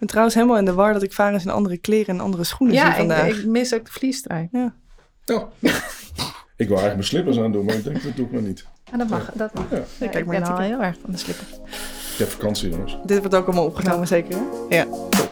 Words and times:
ben 0.00 0.08
trouwens 0.08 0.34
helemaal 0.34 0.58
in 0.58 0.64
de 0.64 0.72
war 0.74 0.92
dat 0.92 1.02
ik 1.02 1.12
Varens 1.12 1.44
in 1.44 1.50
andere 1.50 1.76
kleren 1.78 2.14
en 2.14 2.20
andere 2.20 2.44
schoenen 2.44 2.76
zie 2.76 2.84
Ja, 2.84 2.94
vandaag. 2.94 3.26
ik, 3.28 3.36
ik 3.36 3.44
mis 3.46 3.74
ook 3.74 3.84
de 3.84 3.92
vliestrui. 3.92 4.48
Ja. 4.52 4.74
Ja. 5.24 5.48
ik 6.56 6.68
wil 6.68 6.78
eigenlijk 6.78 6.94
mijn 6.94 7.04
slippers 7.04 7.38
aan 7.38 7.52
doen, 7.52 7.64
maar 7.64 7.74
ik 7.74 7.84
denk 7.84 8.02
dat 8.02 8.16
doe 8.16 8.26
ik 8.26 8.32
nog 8.32 8.42
niet. 8.42 8.64
En 8.92 8.98
dat 8.98 9.08
mag. 9.08 9.30
Dat 9.34 9.54
mag. 9.54 9.64
Ja. 9.70 9.76
Ja, 9.76 9.84
kijk 9.98 10.14
ik 10.14 10.26
maar 10.26 10.40
ben 10.40 10.48
al 10.48 10.60
ik- 10.60 10.66
heel 10.66 10.82
erg 10.82 10.96
van 11.02 11.10
de 11.12 11.18
slippen. 11.18 11.46
Ik 12.12 12.18
heb 12.18 12.28
vakantie, 12.28 12.70
jongens. 12.70 12.96
Dit 13.04 13.18
wordt 13.18 13.34
ook 13.34 13.46
allemaal 13.46 13.64
opgenomen, 13.64 14.06
zeker? 14.06 14.36
hè? 14.68 14.76
Ja. 14.76 14.84
top. 15.10 15.29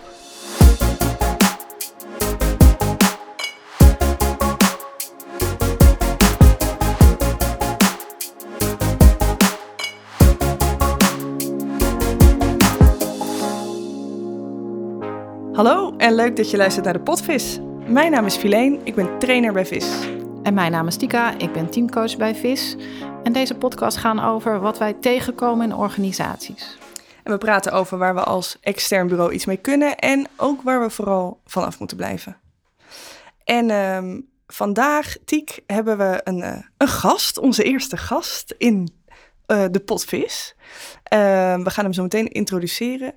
Hallo 15.58 15.96
en 15.96 16.14
leuk 16.14 16.36
dat 16.36 16.50
je 16.50 16.56
luistert 16.56 16.84
naar 16.84 16.94
de 16.94 17.00
Potvis. 17.00 17.58
Mijn 17.86 18.10
naam 18.10 18.26
is 18.26 18.36
Filijn, 18.36 18.80
ik 18.86 18.94
ben 18.94 19.18
trainer 19.18 19.52
bij 19.52 19.66
VIS. 19.66 19.86
En 20.42 20.54
mijn 20.54 20.72
naam 20.72 20.86
is 20.86 20.96
Tika, 20.96 21.38
ik 21.38 21.52
ben 21.52 21.70
teamcoach 21.70 22.16
bij 22.16 22.34
VIS. 22.34 22.76
En 23.22 23.32
deze 23.32 23.54
podcast 23.54 23.96
gaan 23.96 24.20
over 24.20 24.60
wat 24.60 24.78
wij 24.78 24.92
tegenkomen 24.92 25.66
in 25.70 25.76
organisaties. 25.76 26.78
En 27.24 27.32
we 27.32 27.38
praten 27.38 27.72
over 27.72 27.98
waar 27.98 28.14
we 28.14 28.22
als 28.22 28.56
extern 28.60 29.08
bureau 29.08 29.32
iets 29.32 29.44
mee 29.44 29.56
kunnen 29.56 29.96
en 29.96 30.26
ook 30.36 30.62
waar 30.62 30.80
we 30.80 30.90
vooral 30.90 31.40
vanaf 31.44 31.78
moeten 31.78 31.96
blijven. 31.96 32.36
En 33.44 33.70
ehm, 33.70 34.20
vandaag, 34.46 35.16
Tiek, 35.24 35.60
hebben 35.66 35.98
we 35.98 36.20
een, 36.24 36.42
eh, 36.42 36.58
een 36.76 36.88
gast, 36.88 37.38
onze 37.38 37.62
eerste 37.62 37.96
gast 37.96 38.54
in 38.58 38.96
eh, 39.46 39.64
de 39.70 39.80
potvis. 39.80 40.54
Ehm, 41.02 41.62
we 41.62 41.70
gaan 41.70 41.84
hem 41.84 41.92
zo 41.92 42.02
meteen 42.02 42.28
introduceren. 42.28 43.14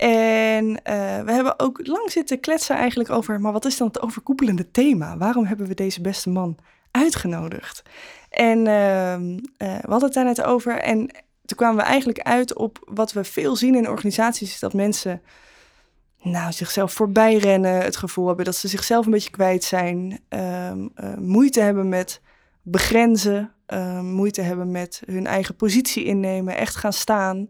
En 0.00 0.82
eh, 0.82 1.22
we 1.22 1.32
hebben 1.32 1.58
ook 1.58 1.86
lang 1.86 2.10
zitten 2.10 2.40
kletsen 2.40 2.76
eigenlijk 2.76 3.10
over, 3.10 3.40
maar 3.40 3.52
wat 3.52 3.64
is 3.64 3.76
dan 3.76 3.86
het 3.86 4.02
overkoepelende 4.02 4.70
thema? 4.70 5.16
Waarom 5.16 5.44
hebben 5.44 5.66
we 5.66 5.74
deze 5.74 6.00
beste 6.00 6.30
man 6.30 6.56
uitgenodigd? 6.90 7.82
En 8.30 8.66
ehm, 8.66 9.38
eh, 9.56 9.78
we 9.78 9.90
hadden 9.90 10.04
het 10.04 10.14
daar 10.14 10.24
net 10.24 10.42
over 10.42 10.78
en 10.78 10.98
toen 11.44 11.56
kwamen 11.56 11.76
we 11.76 11.82
eigenlijk 11.82 12.20
uit 12.20 12.54
op 12.54 12.78
wat 12.84 13.12
we 13.12 13.24
veel 13.24 13.56
zien 13.56 13.74
in 13.74 13.88
organisaties, 13.88 14.52
is 14.52 14.58
dat 14.58 14.72
mensen 14.72 15.22
nou, 16.22 16.52
zichzelf 16.52 16.92
voorbij 16.92 17.36
rennen, 17.36 17.82
het 17.82 17.96
gevoel 17.96 18.26
hebben 18.26 18.44
dat 18.44 18.56
ze 18.56 18.68
zichzelf 18.68 19.04
een 19.04 19.12
beetje 19.12 19.30
kwijt 19.30 19.64
zijn, 19.64 20.20
ehm, 20.28 20.86
eh, 20.94 21.14
moeite 21.14 21.60
hebben 21.60 21.88
met 21.88 22.20
begrenzen, 22.62 23.52
ehm, 23.66 24.04
moeite 24.04 24.40
hebben 24.40 24.70
met 24.70 25.02
hun 25.06 25.26
eigen 25.26 25.56
positie 25.56 26.04
innemen, 26.04 26.56
echt 26.56 26.76
gaan 26.76 26.92
staan 26.92 27.48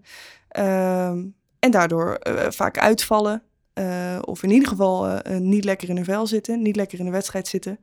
ehm, 0.49 1.19
en 1.61 1.71
daardoor 1.71 2.15
eh, 2.15 2.51
vaak 2.51 2.79
uitvallen. 2.79 3.43
eh, 3.73 4.19
of 4.21 4.43
in 4.43 4.51
ieder 4.51 4.69
geval 4.69 5.09
eh, 5.09 5.39
niet 5.39 5.65
lekker 5.65 5.89
in 5.89 5.97
hun 5.97 6.05
vel 6.05 6.27
zitten, 6.27 6.63
niet 6.63 6.77
lekker 6.77 6.99
in 6.99 7.05
de 7.05 7.11
wedstrijd 7.11 7.49
zitten. 7.49 7.79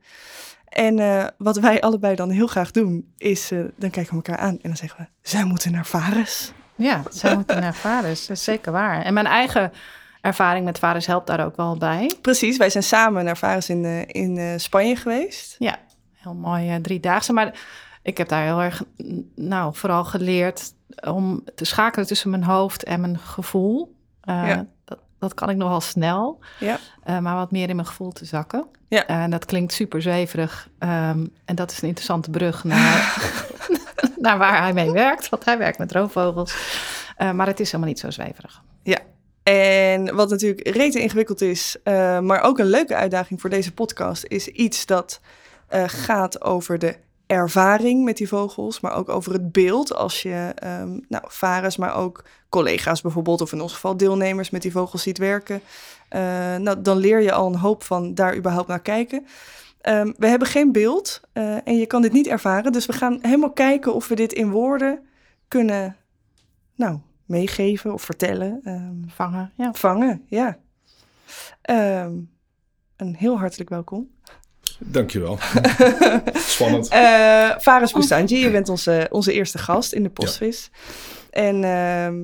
En 0.68 1.32
wat 1.38 1.56
wij 1.56 1.80
allebei 1.80 2.14
dan 2.14 2.30
heel 2.30 2.46
graag 2.46 2.70
doen, 2.70 3.12
is 3.18 3.48
dan 3.76 3.90
kijken 3.90 4.08
we 4.08 4.14
elkaar 4.14 4.36
aan 4.36 4.52
en 4.52 4.58
dan 4.62 4.76
zeggen 4.76 5.00
we, 5.00 5.28
zij 5.28 5.44
moeten 5.44 5.72
naar 5.72 5.86
Vares. 5.86 6.52
Ja, 6.74 7.02
zij 7.10 7.34
moeten 7.34 7.60
naar 7.60 7.74
vaders, 7.74 8.26
dat 8.26 8.36
is 8.36 8.44
zeker 8.44 8.72
waar. 8.72 9.02
En 9.02 9.14
mijn 9.14 9.26
eigen 9.26 9.72
ervaring 10.20 10.64
met 10.64 10.78
vaders 10.78 11.06
helpt 11.06 11.26
daar 11.26 11.44
ook 11.44 11.56
wel 11.56 11.76
bij. 11.76 12.12
Precies, 12.20 12.56
wij 12.56 12.70
zijn 12.70 12.84
samen 12.84 13.24
naar 13.24 13.36
Vares 13.36 13.68
in, 13.68 14.06
in 14.06 14.60
Spanje 14.60 14.96
geweest. 14.96 15.56
Ja, 15.58 15.78
heel 16.14 16.34
mooi 16.34 16.80
driedaagse. 16.80 17.32
Maar 17.32 17.60
ik 18.02 18.18
heb 18.18 18.28
daar 18.28 18.44
heel 18.44 18.60
erg, 18.60 18.82
nou, 19.34 19.74
vooral 19.74 20.04
geleerd 20.04 20.72
om 21.06 21.44
te 21.54 21.64
schakelen 21.64 22.06
tussen 22.06 22.30
mijn 22.30 22.44
hoofd 22.44 22.84
en 22.84 23.00
mijn 23.00 23.18
gevoel. 23.18 23.94
Eh, 24.20 24.46
Ja. 24.48 24.66
dat, 24.84 24.98
dat 25.18 25.34
kan 25.34 25.50
ik 25.50 25.56
nogal 25.56 25.80
snel, 25.80 26.38
Ja. 26.60 26.78
eh, 27.04 27.18
maar 27.18 27.34
wat 27.36 27.50
meer 27.50 27.68
in 27.68 27.76
mijn 27.76 27.88
gevoel 27.88 28.12
te 28.12 28.24
zakken. 28.24 28.66
Ja. 28.88 29.06
En 29.06 29.30
dat 29.30 29.44
klinkt 29.44 29.72
super 29.72 30.02
zweverig. 30.02 30.68
ehm, 30.78 31.26
en 31.44 31.54
dat 31.54 31.70
is 31.70 31.82
een 31.82 31.88
interessante 31.88 32.30
brug 32.30 32.64
naar, 32.64 33.16
naar 34.16 34.38
waar 34.38 34.58
hij 34.62 34.72
mee 34.72 34.90
werkt. 34.90 35.28
Want 35.28 35.44
hij 35.44 35.58
werkt 35.58 35.78
met 35.78 35.92
roofvogels. 35.92 36.56
Eh, 37.16 37.30
maar 37.30 37.46
het 37.46 37.60
is 37.60 37.66
helemaal 37.66 37.88
niet 37.88 37.98
zo 38.00 38.10
zweverig. 38.10 38.62
En 39.42 40.14
wat 40.14 40.30
natuurlijk 40.30 40.68
rete 40.68 41.00
ingewikkeld 41.00 41.40
is, 41.40 41.76
eh, 41.82 42.18
maar 42.20 42.40
ook 42.42 42.58
een 42.58 42.66
leuke 42.66 42.94
uitdaging 42.96 43.40
voor 43.40 43.50
deze 43.50 43.72
podcast, 43.72 44.24
is 44.24 44.48
iets 44.48 44.86
dat 44.86 45.20
eh, 45.68 45.84
gaat 45.86 46.42
over 46.42 46.78
de 46.78 46.96
ervaring 47.28 48.04
met 48.04 48.16
die 48.16 48.28
vogels, 48.28 48.80
maar 48.80 48.96
ook 48.96 49.08
over 49.08 49.32
het 49.32 49.52
beeld. 49.52 49.94
Als 49.94 50.22
je 50.22 50.52
ehm 50.54 50.98
nou, 51.08 51.24
varens, 51.26 51.76
maar 51.76 51.94
ook 51.94 52.24
collega's 52.48 53.00
bijvoorbeeld, 53.00 53.40
of 53.40 53.52
in 53.52 53.60
ons 53.60 53.72
geval 53.72 53.96
deelnemers 53.96 54.50
met 54.50 54.62
die 54.62 54.72
vogels 54.72 55.02
ziet 55.02 55.18
werken, 55.18 55.60
eh, 56.08 56.20
nou, 56.56 56.82
dan 56.82 56.96
leer 56.96 57.20
je 57.20 57.32
al 57.32 57.46
een 57.46 57.58
hoop 57.58 57.82
van 57.82 58.14
daar 58.14 58.36
überhaupt 58.36 58.68
naar 58.68 58.80
kijken. 58.80 59.26
Ehm, 59.80 60.12
we 60.16 60.26
hebben 60.26 60.48
geen 60.48 60.72
beeld 60.72 61.20
eh, 61.32 61.66
en 61.66 61.76
je 61.76 61.86
kan 61.86 62.02
dit 62.02 62.12
niet 62.12 62.26
ervaren, 62.26 62.72
dus 62.72 62.86
we 62.86 62.92
gaan 62.92 63.18
helemaal 63.22 63.52
kijken 63.52 63.94
of 63.94 64.08
we 64.08 64.14
dit 64.14 64.32
in 64.32 64.50
woorden 64.50 65.00
kunnen 65.48 65.96
nou, 66.74 66.98
meegeven 67.26 67.92
of 67.92 68.02
vertellen. 68.02 68.60
Ehm, 68.64 68.94
Vangen, 69.06 69.52
ja. 69.56 69.72
vangen, 69.72 70.24
ja. 70.26 70.58
Een 72.96 73.14
heel 73.16 73.38
hartelijk 73.38 73.70
welkom. 73.70 74.10
Dankjewel. 74.78 75.38
Spannend. 76.34 76.88
Eh 76.88 77.50
Faris 77.60 77.92
Boustandji, 77.92 78.38
je 78.38 78.50
bent 78.50 78.68
onze, 78.68 79.06
onze 79.10 79.32
eerste 79.32 79.58
gast 79.58 79.92
in 79.92 80.02
de 80.02 80.08
Postvis. 80.08 80.70
En 81.30 81.64
ehm, 81.64 82.16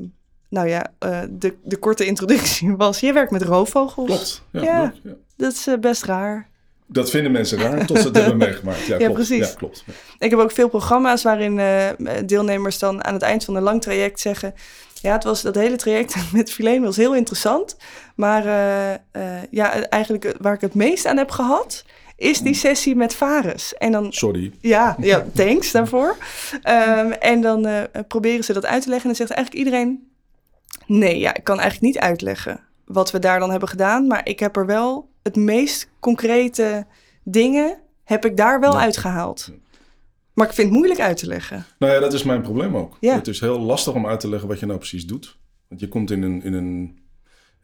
nou 0.48 0.68
ja, 0.68 0.92
eh, 0.98 1.20
de, 1.30 1.54
de 1.62 1.76
korte 1.76 2.06
introductie 2.06 2.76
was, 2.76 3.00
je 3.00 3.12
werkt 3.12 3.30
met 3.30 3.42
roofvogels. 3.42 4.06
Klopt. 4.06 4.42
Ja, 4.50 4.62
Ja. 4.62 4.92
Dat 5.36 5.52
is 5.52 5.66
eh, 5.66 5.78
best 5.78 6.04
raar. 6.04 6.48
Dat 6.86 7.10
vinden 7.10 7.32
mensen 7.32 7.58
raar 7.58 7.86
tot 7.86 7.98
ze 7.98 8.06
het 8.06 8.16
hebben 8.16 8.36
meegemaakt. 8.36 8.86
Ja, 8.86 8.96
klopt. 8.96 9.12
precies. 9.12 9.48
Ja, 9.48 9.54
klopt. 9.54 9.84
Ik 10.18 10.30
heb 10.30 10.38
ook 10.38 10.52
veel 10.52 10.68
programma's 10.68 11.22
waarin 11.22 11.60
deelnemers 12.26 12.78
dan 12.78 13.04
aan 13.04 13.14
het 13.14 13.22
eind 13.22 13.44
van 13.44 13.56
een 13.56 13.62
lang 13.62 13.82
traject 13.82 14.20
zeggen... 14.20 14.54
Ja, 15.04 15.12
het 15.12 15.24
was 15.24 15.42
dat 15.42 15.54
hele 15.54 15.76
traject 15.76 16.16
met 16.32 16.50
Fileen 16.50 16.82
was 16.82 16.96
heel 16.96 17.14
interessant. 17.14 17.76
Maar 18.14 18.46
eh, 19.10 19.42
ja, 19.50 19.88
eigenlijk 19.88 20.34
waar 20.40 20.54
ik 20.54 20.60
het 20.60 20.74
meest 20.74 21.06
aan 21.06 21.16
heb 21.16 21.30
gehad... 21.30 21.84
is 22.16 22.40
die 22.40 22.54
sessie 22.54 22.96
met 22.96 23.14
Varus. 23.14 23.74
En 23.74 23.92
dan 23.92 24.12
Sorry. 24.12 24.52
Ja, 24.60 24.96
ja 25.00 25.26
thanks 25.34 25.70
daarvoor. 25.72 26.16
Ehm, 26.62 27.10
en 27.10 27.40
dan 27.40 27.66
eh, 27.66 27.82
proberen 28.08 28.44
ze 28.44 28.52
dat 28.52 28.66
uit 28.66 28.82
te 28.82 28.88
leggen. 28.88 29.10
En 29.10 29.16
dan 29.16 29.26
zegt 29.26 29.38
eigenlijk 29.38 29.66
iedereen... 29.66 30.08
Nee, 30.86 31.18
ja, 31.18 31.34
ik 31.34 31.44
kan 31.44 31.60
eigenlijk 31.60 31.94
niet 31.94 32.02
uitleggen 32.02 32.60
wat 32.84 33.10
we 33.10 33.18
daar 33.18 33.38
dan 33.38 33.50
hebben 33.50 33.68
gedaan. 33.68 34.06
Maar 34.06 34.20
ik 34.28 34.40
heb 34.40 34.56
er 34.56 34.66
wel 34.66 35.08
het 35.22 35.36
meest 35.36 35.88
concrete 36.00 36.86
dingen... 37.22 37.78
heb 38.04 38.24
ik 38.24 38.36
daar 38.36 38.60
wel 38.60 38.72
Ja. 38.72 38.78
uitgehaald. 38.78 39.50
Maar 40.34 40.46
ik 40.46 40.52
vind 40.52 40.68
het 40.68 40.76
moeilijk 40.76 41.00
uit 41.00 41.16
te 41.16 41.26
leggen. 41.26 41.66
Nou 41.78 41.92
ja, 41.92 42.00
dat 42.00 42.12
is 42.12 42.22
mijn 42.22 42.42
probleem 42.42 42.76
ook. 42.76 42.96
Ja. 43.00 43.14
Het 43.14 43.28
is 43.28 43.40
heel 43.40 43.58
lastig 43.60 43.94
om 43.94 44.06
uit 44.06 44.20
te 44.20 44.28
leggen 44.28 44.48
wat 44.48 44.60
je 44.60 44.66
nou 44.66 44.78
precies 44.78 45.06
doet. 45.06 45.38
Want 45.68 45.80
je 45.80 45.88
komt 45.88 46.10
in 46.10 46.22
een, 46.22 46.42
in 46.42 46.52
een 46.52 46.98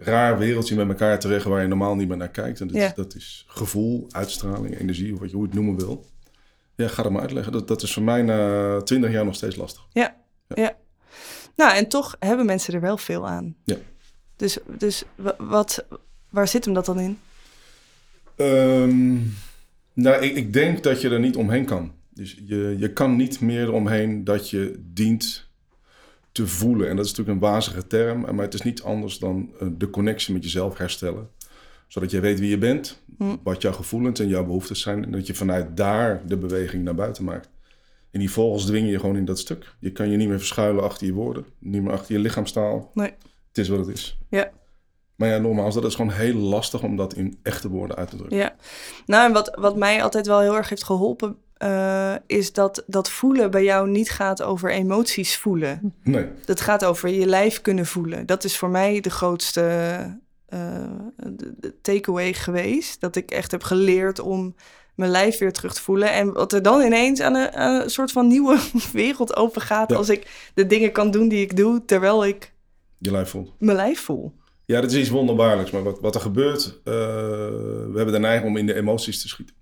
raar 0.03 0.39
wereldje 0.39 0.77
met 0.77 0.89
elkaar 0.89 1.19
terecht 1.19 1.45
waar 1.45 1.63
je 1.63 1.69
normaal 1.69 1.95
niet 1.95 2.09
meer 2.09 2.17
naar 2.17 2.29
kijkt. 2.31 2.61
En 2.61 2.67
dat, 2.67 2.77
Ja. 2.77 2.87
is, 2.87 2.95
dat 2.95 3.15
is 3.15 3.45
gevoel, 3.49 4.07
uitstraling, 4.11 4.79
energie, 4.79 5.13
of 5.13 5.19
wat 5.21 5.31
je 5.31 5.37
hoe 5.37 5.45
je 5.45 5.51
het 5.51 5.61
noemen 5.61 5.77
wil. 5.87 6.07
Ja, 6.75 6.89
ga 6.89 7.03
dat 7.03 7.13
maar 7.13 7.21
uitleggen. 7.21 7.53
Dat, 7.53 7.69
dat 7.69 7.83
is 7.83 7.93
voor 7.93 8.03
mij 8.03 8.23
na 8.23 8.81
twintig 8.83 9.11
jaar 9.11 9.25
nog 9.25 9.35
steeds 9.35 9.57
lastig. 9.57 9.87
Nou, 11.57 11.75
en 11.77 11.89
toch 11.89 12.17
hebben 12.19 12.47
mensen 12.47 12.75
er 12.75 12.81
wel 12.81 12.97
veel 12.97 13.29
aan. 13.29 13.57
Ja. 13.65 13.77
Dus, 14.37 14.59
dus 14.79 15.03
wa- 15.15 15.35
wat, 15.39 15.85
waar 16.31 16.49
zit 16.49 16.65
hem 16.65 16.75
dat 16.75 16.85
dan 16.87 17.01
in? 17.01 17.19
Ehm, 18.37 19.17
nou, 19.93 20.23
ik, 20.23 20.35
ik 20.37 20.53
denk 20.53 20.83
dat 20.83 21.01
je 21.01 21.09
er 21.11 21.21
niet 21.21 21.37
omheen 21.37 21.65
kan. 21.65 21.93
Dus 22.11 22.37
je, 22.45 22.75
je 22.79 22.93
kan 22.93 23.17
niet 23.17 23.41
meer 23.41 23.63
eromheen 23.63 24.25
dat 24.25 24.51
je 24.51 24.81
dient 24.93 25.49
te 26.33 26.47
voelen. 26.47 26.89
En 26.89 26.97
dat 26.97 27.05
is 27.05 27.11
natuurlijk 27.11 27.43
een 27.43 27.51
wazige 27.51 27.87
term, 27.87 28.21
maar 28.21 28.45
het 28.45 28.55
is 28.55 28.63
niet 28.63 28.83
anders 28.83 29.19
dan 29.19 29.51
eh, 29.61 29.69
de 29.79 29.91
connectie 29.91 30.35
met 30.35 30.45
jezelf 30.45 30.79
herstellen. 30.79 31.29
Zodat 31.87 32.11
je 32.11 32.21
weet 32.21 32.41
wie 32.41 32.51
je 32.51 32.59
bent, 32.59 33.03
Hm. 33.19 33.37
wat 33.43 33.63
jouw 33.63 33.73
gevoelens 33.73 34.21
en 34.21 34.29
jouw 34.29 34.45
behoeftes 34.45 34.81
zijn. 34.81 35.05
En 35.05 35.11
dat 35.11 35.27
je 35.27 35.35
vanuit 35.35 35.77
daar 35.77 36.23
de 36.27 36.37
beweging 36.37 36.85
naar 36.85 36.95
buiten 36.95 37.25
maakt. 37.25 37.49
En 38.11 38.19
die 38.21 38.31
vogels 38.31 38.67
dwingen 38.67 38.91
je 38.91 38.99
gewoon 38.99 39.17
in 39.17 39.25
dat 39.25 39.39
stuk. 39.39 39.75
Je 39.81 39.93
kan 39.93 40.11
je 40.11 40.17
niet 40.17 40.29
meer 40.29 40.39
verschuilen 40.39 40.85
achter 40.85 41.07
je 41.07 41.13
woorden, 41.13 41.45
niet 41.59 41.83
meer 41.83 41.93
achter 41.93 42.15
je 42.15 42.21
lichaamstaal. 42.21 42.91
Nee. 42.95 43.13
Het 43.49 43.59
is 43.59 43.69
wat 43.69 43.79
het 43.79 43.89
is. 43.89 44.19
Ja. 44.29 44.51
Maar 45.17 45.29
ja, 45.29 45.39
nogmaals, 45.39 45.75
dat 45.75 45.85
is 45.85 45.95
gewoon 45.95 46.11
heel 46.11 46.35
lastig 46.35 46.83
om 46.83 46.97
dat 46.97 47.15
in 47.15 47.39
echte 47.43 47.69
woorden 47.69 47.97
uit 47.97 48.11
te 48.11 48.17
drukken. 48.17 48.39
Ja, 48.39 48.57
nou 49.07 49.27
en 49.27 49.33
wat, 49.33 49.57
wat 49.61 49.77
mij 49.77 50.03
altijd 50.03 50.27
wel 50.27 50.41
heel 50.41 50.57
erg 50.57 50.69
heeft 50.69 50.85
geholpen, 50.85 51.37
eh, 51.61 52.15
is 52.27 52.53
dat 52.53 52.85
dat 52.87 53.11
voelen 53.11 53.51
bij 53.51 53.65
jou 53.65 53.89
niet 53.89 54.11
gaat 54.11 54.43
over 54.43 54.71
emoties 54.71 55.37
voelen. 55.37 55.95
Nee. 56.03 56.27
Dat 56.45 56.61
gaat 56.61 56.85
over 56.85 57.09
je 57.09 57.27
lijf 57.27 57.61
kunnen 57.61 57.87
voelen. 57.87 58.27
Dat 58.27 58.45
is 58.45 58.57
voor 58.57 58.71
mij 58.71 59.01
de 59.01 59.11
grootste 59.11 59.63
eh, 60.47 60.85
takeaway 61.83 62.33
geweest. 62.33 63.01
Dat 63.01 63.17
ik 63.17 63.31
echt 63.31 63.51
heb 63.51 63.63
geleerd 63.63 64.19
om 64.19 64.55
mijn 64.95 65.11
lijf 65.11 65.39
weer 65.39 65.53
terug 65.53 65.75
te 65.75 65.83
voelen. 65.83 66.13
En 66.13 66.33
wat 66.33 66.53
er 66.53 66.63
dan 66.63 66.81
ineens 66.81 67.21
aan 67.21 67.35
een, 67.35 67.53
aan 67.53 67.83
een 67.83 67.91
soort 67.91 68.13
van 68.13 68.27
nieuwe 68.27 68.59
wereld 68.93 69.37
open 69.37 69.63
gaat. 69.63 69.91
Ja. 69.91 69.97
Als 69.97 70.09
ik 70.09 70.51
de 70.55 70.67
dingen 70.67 70.93
kan 70.93 71.11
doen 71.11 71.29
die 71.29 71.41
ik 71.43 71.57
doe, 71.57 71.85
terwijl 71.85 72.27
ik 72.27 72.53
Je 72.99 73.11
lijf 73.11 73.31
voelt. 73.31 73.53
mijn 73.59 73.77
lijf 73.77 74.01
voel. 74.01 74.33
Ja, 74.65 74.81
dat 74.81 74.93
is 74.93 74.99
iets 74.99 75.09
wonderbaarlijks. 75.09 75.71
Maar 75.71 75.83
wat, 75.83 76.01
wat 76.01 76.15
er 76.15 76.21
gebeurt, 76.21 76.67
uh, 76.85 76.95
we 76.95 77.93
hebben 77.95 78.13
de 78.13 78.19
neiging 78.21 78.51
om 78.51 78.57
in 78.57 78.67
de 78.67 78.75
emoties 78.75 79.23
te 79.23 79.29
schieten. 79.29 79.55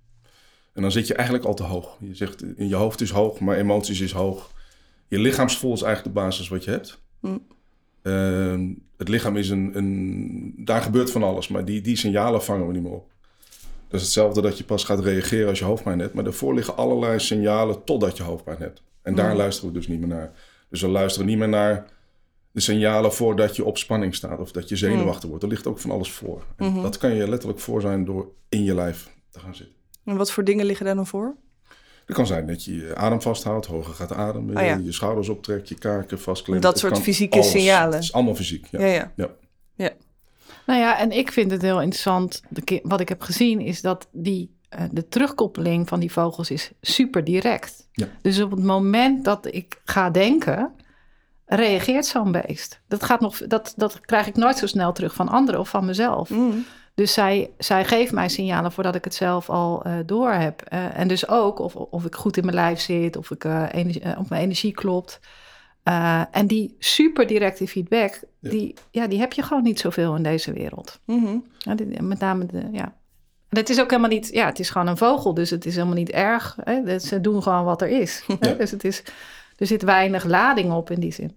En 0.79 0.85
dan 0.85 0.93
zit 0.93 1.07
je 1.07 1.13
eigenlijk 1.13 1.45
al 1.45 1.53
te 1.53 1.63
hoog. 1.63 1.97
Je 1.99 2.15
zegt, 2.15 2.43
in 2.55 2.67
je 2.67 2.75
hoofd 2.75 3.01
is 3.01 3.09
hoog, 3.09 3.39
maar 3.39 3.57
emoties 3.57 3.99
is 3.99 4.11
hoog. 4.11 4.51
Je 5.07 5.19
lichaamsvol 5.19 5.73
is 5.73 5.81
eigenlijk 5.81 6.15
de 6.15 6.21
basis 6.21 6.47
wat 6.47 6.63
je 6.63 6.71
hebt. 6.71 7.01
Mm. 7.19 7.45
Uh, 8.03 8.75
het 8.97 9.07
lichaam 9.07 9.37
is 9.37 9.49
een, 9.49 9.77
een... 9.77 10.53
Daar 10.57 10.81
gebeurt 10.81 11.11
van 11.11 11.23
alles, 11.23 11.47
maar 11.47 11.65
die, 11.65 11.81
die 11.81 11.97
signalen 11.97 12.43
vangen 12.43 12.67
we 12.67 12.73
niet 12.73 12.81
meer 12.81 12.91
op. 12.91 13.11
Dat 13.87 13.99
is 13.99 14.01
hetzelfde 14.01 14.41
dat 14.41 14.57
je 14.57 14.63
pas 14.63 14.83
gaat 14.83 14.99
reageren 14.99 15.49
als 15.49 15.59
je 15.59 15.65
hoofdpijn 15.65 15.99
hebt. 15.99 16.13
Maar 16.13 16.23
daarvoor 16.23 16.53
liggen 16.53 16.77
allerlei 16.77 17.19
signalen 17.19 17.83
totdat 17.83 18.17
je 18.17 18.23
hoofdpijn 18.23 18.59
hebt. 18.59 18.81
En 19.01 19.15
daar 19.15 19.31
mm. 19.31 19.37
luisteren 19.37 19.73
we 19.73 19.77
dus 19.77 19.87
niet 19.87 19.99
meer 19.99 20.07
naar. 20.07 20.31
Dus 20.69 20.81
we 20.81 20.87
luisteren 20.87 21.27
niet 21.27 21.37
meer 21.37 21.49
naar 21.49 21.85
de 22.51 22.61
signalen 22.61 23.13
voordat 23.13 23.55
je 23.55 23.65
op 23.65 23.77
spanning 23.77 24.15
staat 24.15 24.39
of 24.39 24.51
dat 24.51 24.69
je 24.69 24.75
zenuwachtig 24.75 25.23
mm. 25.23 25.29
wordt. 25.29 25.43
Er 25.43 25.49
ligt 25.49 25.67
ook 25.67 25.79
van 25.79 25.91
alles 25.91 26.11
voor. 26.11 26.45
En 26.55 26.65
mm-hmm. 26.65 26.81
Dat 26.81 26.97
kan 26.97 27.15
je 27.15 27.29
letterlijk 27.29 27.59
voor 27.59 27.81
zijn 27.81 28.05
door 28.05 28.31
in 28.49 28.63
je 28.63 28.75
lijf 28.75 29.09
te 29.29 29.39
gaan 29.39 29.55
zitten. 29.55 29.77
En 30.05 30.17
wat 30.17 30.31
voor 30.31 30.43
dingen 30.43 30.65
liggen 30.65 30.85
daar 30.85 30.95
dan 30.95 31.07
voor? 31.07 31.35
Het 32.05 32.17
kan 32.17 32.27
zijn 32.27 32.47
dat 32.47 32.63
je 32.63 32.75
je 32.75 32.95
adem 32.95 33.21
vasthoudt, 33.21 33.65
hoger 33.65 33.93
gaat 33.93 34.13
ademen, 34.13 34.57
oh 34.57 34.85
je 34.85 34.91
schouders 34.91 35.29
optrekt, 35.29 35.69
je 35.69 35.75
kaken 35.75 36.19
vastklemt. 36.19 36.61
Dat 36.61 36.79
soort 36.79 36.99
fysieke 36.99 37.43
signalen. 37.43 37.93
Het 37.93 38.03
is 38.03 38.13
allemaal 38.13 38.35
fysiek. 38.35 38.67
Ja. 38.71 38.85
Ja, 38.85 39.11
ja. 39.15 39.29
ja. 39.75 39.89
Nou 40.65 40.79
ja, 40.79 40.99
en 40.99 41.11
ik 41.11 41.31
vind 41.31 41.51
het 41.51 41.61
heel 41.61 41.81
interessant. 41.81 42.41
De, 42.49 42.79
wat 42.83 42.99
ik 42.99 43.09
heb 43.09 43.21
gezien 43.21 43.59
is 43.59 43.81
dat 43.81 44.07
die, 44.11 44.55
uh, 44.79 44.81
de 44.91 45.07
terugkoppeling 45.07 45.87
van 45.87 45.99
die 45.99 46.11
vogels 46.11 46.51
is 46.51 46.71
super 46.81 47.23
direct. 47.23 47.87
Ja. 47.91 48.07
Dus 48.21 48.41
op 48.41 48.51
het 48.51 48.63
moment 48.63 49.25
dat 49.25 49.53
ik 49.53 49.81
ga 49.83 50.09
denken, 50.09 50.71
reageert 51.45 52.05
zo'n 52.05 52.31
beest. 52.31 52.81
Dat, 52.87 53.03
gaat 53.03 53.19
nog, 53.19 53.37
dat, 53.37 53.73
dat 53.75 53.99
krijg 53.99 54.27
ik 54.27 54.35
nooit 54.35 54.57
zo 54.57 54.67
snel 54.67 54.93
terug 54.93 55.13
van 55.13 55.29
anderen 55.29 55.59
of 55.59 55.69
van 55.69 55.85
mezelf. 55.85 56.29
Mm. 56.29 56.65
Dus 56.99 57.13
zij, 57.13 57.49
zij 57.57 57.85
geeft 57.85 58.11
mij 58.11 58.29
signalen 58.29 58.71
voordat 58.71 58.95
ik 58.95 59.03
het 59.03 59.13
zelf 59.13 59.49
al 59.49 59.87
uh, 59.87 59.93
door 60.05 60.31
heb. 60.31 60.63
Uh, 60.73 60.99
en 60.99 61.07
dus 61.07 61.27
ook 61.27 61.59
of, 61.59 61.75
of 61.75 62.05
ik 62.05 62.15
goed 62.15 62.37
in 62.37 62.43
mijn 62.43 62.55
lijf 62.55 62.79
zit, 62.79 63.17
of, 63.17 63.31
ik, 63.31 63.43
uh, 63.43 63.65
energie, 63.71 64.17
of 64.17 64.29
mijn 64.29 64.41
energie 64.41 64.71
klopt. 64.71 65.19
en 66.31 66.47
die 66.47 66.75
super 66.79 67.27
directe 67.27 67.67
feedback, 67.67 68.19
Die, 68.39 68.73
ja, 68.91 69.07
die 69.07 69.19
heb 69.19 69.33
je 69.33 69.43
gewoon 69.43 69.63
niet 69.63 69.79
zoveel 69.79 70.15
in 70.15 70.23
deze 70.23 70.53
wereld. 70.53 70.99
Mm 71.05 71.25
-hmm. 71.25 71.45
ja, 71.57 71.75
met 72.01 72.19
name, 72.19 72.45
de, 72.45 72.69
ja. 72.71 72.95
En 73.49 73.57
het 73.57 73.69
is 73.69 73.81
ook 73.81 73.89
helemaal 73.89 74.11
niet, 74.11 74.29
ja, 74.31 74.45
het 74.45 74.59
is 74.59 74.69
gewoon 74.69 74.87
een 74.87 74.97
vogel, 74.97 75.33
dus 75.33 75.49
het 75.49 75.65
is 75.65 75.75
helemaal 75.75 75.95
niet 75.95 76.11
erg. 76.11 76.57
Hè? 76.63 76.99
Ze 76.99 77.21
doen 77.21 77.43
gewoon 77.43 77.63
wat 77.63 77.81
er 77.81 77.89
is. 77.89 78.23
Ja. 78.39 78.53
Dus 78.53 78.71
het 78.71 78.83
is, 78.83 79.03
er 79.57 79.67
zit 79.67 79.81
weinig 79.81 80.23
lading 80.23 80.71
op 80.71 80.91
in 80.91 80.99
die 80.99 81.13
zin. 81.13 81.35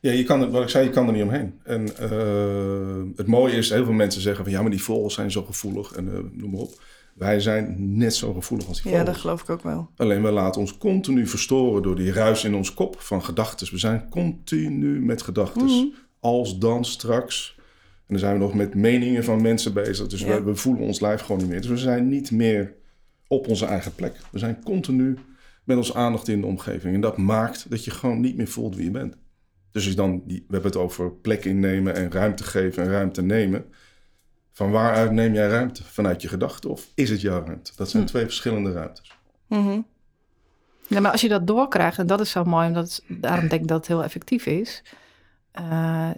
Ja, 0.00 0.12
je 0.12 0.24
kan, 0.24 0.50
wat 0.50 0.62
ik 0.62 0.68
zei, 0.68 0.84
je 0.84 0.90
kan 0.90 1.06
er 1.06 1.12
niet 1.12 1.22
omheen. 1.22 1.54
En 1.62 1.88
uh, 2.00 3.16
het 3.16 3.26
mooie 3.26 3.56
is, 3.56 3.70
heel 3.70 3.84
veel 3.84 3.92
mensen 3.92 4.22
zeggen 4.22 4.44
van 4.44 4.52
ja, 4.52 4.62
maar 4.62 4.70
die 4.70 4.82
vogels 4.82 5.14
zijn 5.14 5.30
zo 5.30 5.42
gevoelig 5.42 5.92
en 5.92 6.06
uh, 6.06 6.18
noem 6.32 6.50
maar 6.50 6.60
op. 6.60 6.80
Wij 7.14 7.40
zijn 7.40 7.96
net 7.96 8.14
zo 8.14 8.32
gevoelig 8.32 8.68
als 8.68 8.82
die 8.82 8.84
vogels. 8.84 9.06
Ja, 9.06 9.12
dat 9.12 9.20
geloof 9.20 9.42
ik 9.42 9.50
ook 9.50 9.62
wel. 9.62 9.90
Alleen 9.96 10.22
we 10.22 10.30
laten 10.30 10.60
ons 10.60 10.78
continu 10.78 11.26
verstoren 11.26 11.82
door 11.82 11.96
die 11.96 12.12
ruis 12.12 12.44
in 12.44 12.54
ons 12.54 12.74
kop 12.74 13.00
van 13.00 13.24
gedachten. 13.24 13.68
We 13.70 13.78
zijn 13.78 14.08
continu 14.08 15.00
met 15.00 15.22
gedachten. 15.22 15.64
Mm 15.64 15.92
Als 16.20 16.58
dan 16.58 16.84
straks. 16.84 17.54
En 17.56 18.14
dan 18.14 18.18
zijn 18.18 18.32
we 18.32 18.38
nog 18.38 18.54
met 18.54 18.74
meningen 18.74 19.24
van 19.24 19.42
mensen 19.42 19.72
bezig. 19.72 20.06
Dus 20.06 20.22
we, 20.22 20.42
we 20.42 20.54
voelen 20.54 20.82
ons 20.82 21.00
lijf 21.00 21.20
gewoon 21.20 21.38
niet 21.40 21.48
meer. 21.48 21.60
Dus 21.60 21.70
we 21.70 21.76
zijn 21.76 22.08
niet 22.08 22.30
meer 22.30 22.74
op 23.26 23.48
onze 23.48 23.64
eigen 23.64 23.94
plek. 23.94 24.16
We 24.30 24.38
zijn 24.38 24.62
continu 24.64 25.18
met 25.64 25.76
onze 25.76 25.94
aandacht 25.94 26.28
in 26.28 26.40
de 26.40 26.46
omgeving. 26.46 26.94
En 26.94 27.00
dat 27.00 27.16
maakt 27.16 27.70
dat 27.70 27.84
je 27.84 27.90
gewoon 27.90 28.20
niet 28.20 28.36
meer 28.36 28.48
voelt 28.48 28.76
wie 28.76 28.84
je 28.84 28.90
bent. 28.90 29.16
Dus 29.72 29.86
is 29.86 29.96
dan, 29.96 30.22
die, 30.26 30.44
we 30.48 30.52
hebben 30.52 30.70
het 30.70 30.80
over 30.80 31.10
plek 31.10 31.44
innemen 31.44 31.94
en 31.94 32.10
ruimte 32.10 32.44
geven 32.44 32.82
en 32.82 32.90
ruimte 32.90 33.22
nemen. 33.22 33.64
Van 34.52 34.70
waaruit 34.70 35.10
neem 35.10 35.34
jij 35.34 35.48
ruimte? 35.48 35.84
Vanuit 35.84 36.22
je 36.22 36.28
gedachten 36.28 36.70
of 36.70 36.90
is 36.94 37.10
het 37.10 37.20
jouw 37.20 37.44
ruimte? 37.44 37.72
Dat 37.76 37.90
zijn 37.90 38.02
hm. 38.02 38.08
twee 38.08 38.24
verschillende 38.24 38.72
ruimtes. 38.72 39.16
Mm 39.46 39.86
Ja, 40.86 41.00
maar 41.00 41.12
als 41.12 41.20
je 41.20 41.28
dat 41.28 41.46
doorkrijgt, 41.46 41.98
en 41.98 42.06
dat 42.06 42.20
is 42.20 42.30
zo 42.30 42.44
mooi, 42.44 42.66
omdat 42.66 43.02
daarom 43.08 43.48
denk 43.48 43.62
ik 43.62 43.68
dat 43.68 43.78
het 43.78 43.86
heel 43.86 44.04
effectief 44.04 44.46
is, 44.46 44.82
uh, 45.60 46.10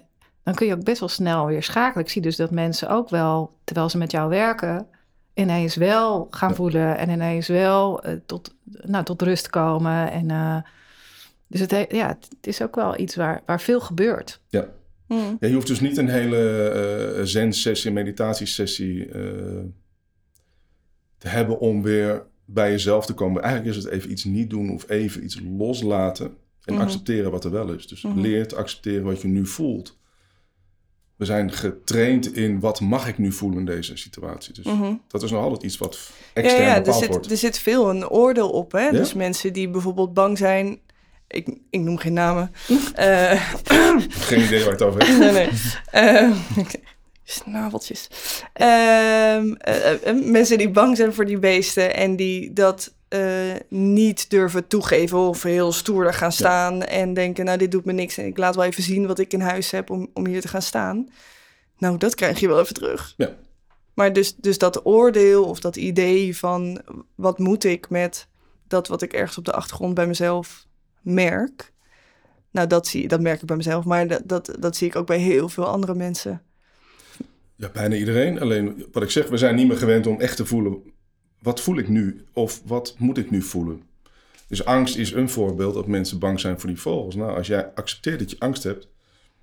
dan 0.43 0.55
kun 0.55 0.67
je 0.67 0.75
ook 0.75 0.85
best 0.85 1.01
wel 1.01 1.09
snel 1.09 1.47
weer 1.47 1.63
schakelen. 1.63 2.05
Ik 2.05 2.11
zie 2.11 2.23
dus 2.23 2.37
dat 2.37 2.51
mensen 2.51 2.89
ook 2.89 3.09
wel, 3.09 3.57
terwijl 3.65 3.89
ze 3.89 3.99
met 3.99 4.11
jou 4.11 4.29
werken, 4.29 4.87
ineens 5.35 5.75
wel 5.75 6.27
gaan 6.31 6.55
voelen 6.55 6.99
en 6.99 7.11
ineens 7.11 7.49
wel 7.49 8.07
uh, 8.07 8.13
tot, 8.27 8.55
nou, 8.65 9.05
tot 9.05 9.23
rust 9.23 9.49
komen 9.49 10.11
en 10.11 10.29
uh, 10.29 10.57
dus 11.51 11.61
het, 11.61 11.87
ja, 11.89 12.19
het 12.39 12.47
is 12.47 12.63
ook 12.63 12.75
wel 12.75 12.99
iets 12.99 13.17
waar, 13.17 13.43
waar 13.47 13.61
veel 13.61 13.81
gebeurt. 13.81 14.41
Ja. 14.49 14.69
Hmm. 15.07 15.37
ja 15.41 15.49
je 15.49 15.55
hoeft 15.55 15.67
dus 15.67 15.81
niet 15.81 15.97
een 15.97 16.09
hele 16.09 17.15
uh, 17.17 17.25
zen-sessie, 17.25 17.91
meditatiesessie 17.91 19.07
uh, 19.07 19.13
te 21.19 21.29
hebben 21.29 21.59
om 21.59 21.83
weer 21.83 22.23
bij 22.45 22.71
jezelf 22.71 23.07
te 23.07 23.15
komen. 23.15 23.43
Eigenlijk 23.43 23.77
is 23.77 23.85
het 23.85 23.93
even 23.93 24.11
iets 24.11 24.25
niet 24.25 24.51
doen 24.51 24.71
of 24.71 24.89
even 24.89 25.25
iets 25.25 25.41
loslaten 25.57 26.27
en 26.65 26.75
hmm. 26.75 26.83
accepteren 26.83 27.31
wat 27.31 27.45
er 27.45 27.51
wel 27.51 27.73
is. 27.73 27.87
Dus 27.87 28.03
mm. 28.03 28.21
leer 28.21 28.49
te 28.49 28.57
accepteren 28.57 29.05
wat 29.05 29.21
je 29.21 29.29
nu 29.29 29.47
voelt. 29.47 29.99
We 31.17 31.25
zijn 31.25 31.53
getraind 31.53 32.37
in 32.37 32.61
wat 32.61 32.81
mag 32.81 33.09
ik 33.09 33.19
nu 33.19 33.33
voelen 33.33 33.59
in 33.59 33.65
deze 33.65 33.97
situatie. 33.97 34.55
Dus 34.55 34.65
mhm. 34.65 34.95
dat 35.09 35.23
is 35.23 35.31
nog 35.31 35.43
altijd 35.43 35.63
iets 35.63 35.79
wat 35.79 36.11
extern 36.33 36.63
ja, 36.63 36.69
ja, 36.69 36.85
er 36.85 36.93
zit, 36.93 37.09
wordt. 37.09 37.31
Er 37.31 37.37
zit 37.37 37.59
veel 37.59 37.91
een 37.91 38.09
oordeel 38.09 38.51
op. 38.51 38.73
Hè? 38.73 38.91
Dus 38.91 39.15
mensen 39.15 39.53
die 39.53 39.71
bijvoorbeeld 39.71 40.15
bang 40.15 40.39
zijn 40.39 40.81
ik, 41.31 41.49
ik 41.71 41.81
noem 41.81 41.99
geen 41.99 42.13
namen. 42.13 42.53
uh, 42.99 43.51
geen 44.29 44.41
idee 44.41 44.63
waar 44.63 44.73
het 44.73 44.83
over 44.83 45.01
is. 45.03 45.19
nee, 45.19 45.33
nee. 45.33 45.49
Uh, 45.95 46.37
snaveltjes. 47.25 48.09
Uh, 48.61 49.43
mensen 50.25 50.59
die 50.59 50.71
bang 50.71 50.97
zijn 50.97 51.15
voor 51.15 51.25
die 51.25 51.39
beesten 51.39 51.95
en 51.95 52.17
die 52.17 52.53
dat 52.53 52.95
niet 53.69 54.31
durven 54.31 54.67
toegeven 54.67 55.19
of 55.19 55.43
heel 55.43 55.73
stoer 55.73 56.15
gaan 56.15 56.33
staan 56.33 56.83
en 56.83 57.15
denken, 57.15 57.45
nou 57.45 57.59
dit 57.59 57.71
doet 57.71 57.85
me 57.85 57.93
niks 57.93 58.19
en 58.19 58.27
ik 58.27 58.39
laat 58.39 58.55
wel 58.55 58.65
even 58.65 58.83
zien 58.83 59.07
wat 59.07 59.19
ik 59.19 59.33
in 59.33 59.41
huis 59.41 59.71
heb 59.71 59.91
om, 59.91 60.11
om 60.15 60.27
hier 60.27 60.41
te 60.41 60.49
gaan 60.49 60.63
staan. 60.63 61.09
Nou, 61.79 61.97
dat 61.97 62.15
krijg 62.15 62.41
je 62.41 62.49
wel 62.49 62.61
even 62.61 62.75
terug. 62.75 63.15
Ja. 63.17 63.37
Maar 63.95 64.13
dus, 64.13 64.37
dus 64.37 64.59
dat 64.59 64.87
oordeel 64.87 65.45
of 65.45 65.61
dat 65.61 65.77
idee 65.77 66.37
van 66.37 66.81
wat 67.15 67.39
moet 67.39 67.65
ik 67.65 67.89
met 67.89 68.29
dat 68.69 68.89
wat 68.89 69.03
ik 69.03 69.13
ergens 69.13 69.39
op 69.39 69.45
de 69.45 69.53
achtergrond 69.53 69.95
bij 69.95 70.07
mezelf 70.07 70.67
merk. 71.03 71.73
Nou, 72.51 72.67
dat, 72.67 72.87
zie, 72.87 73.09
dat 73.09 73.21
merk 73.21 73.41
ik 73.41 73.47
bij 73.47 73.57
mezelf, 73.57 73.85
maar 73.85 74.07
dat, 74.07 74.23
dat, 74.25 74.57
dat 74.59 74.77
zie 74.77 74.87
ik 74.89 74.97
ook 74.97 75.07
bij 75.07 75.19
heel 75.19 75.49
veel 75.49 75.67
andere 75.67 75.95
mensen. 75.95 76.43
Ja, 77.57 77.69
bijna 77.69 77.95
iedereen. 77.95 78.41
Alleen 78.41 78.87
wat 78.93 79.03
ik 79.03 79.11
zeg, 79.11 79.29
we 79.29 79.37
zijn 79.37 79.55
niet 79.55 79.69
meer 79.69 79.77
gewend 79.77 80.07
om 80.07 80.21
echt 80.21 80.37
te 80.37 80.47
voelen. 80.47 80.83
Wat 81.43 81.61
voel 81.61 81.79
ik 81.79 81.89
nu? 81.89 82.25
Of 82.33 82.63
wat 82.65 82.95
moet 82.99 83.19
ik 83.19 83.31
nu 83.31 83.43
voelen? 83.43 83.83
Dus 84.47 84.65
angst 84.65 84.97
is 84.97 85.13
een 85.13 85.29
voorbeeld 85.29 85.75
dat 85.75 85.87
mensen 85.87 86.19
bang 86.19 86.41
zijn 86.41 86.61
voor 86.61 86.69
die 86.69 86.81
vogels. 86.81 87.15
Nou, 87.15 87.37
als 87.37 87.47
jij 87.47 87.75
accepteert 87.75 88.19
dat 88.19 88.31
je 88.31 88.37
angst 88.39 88.63
hebt. 88.63 88.89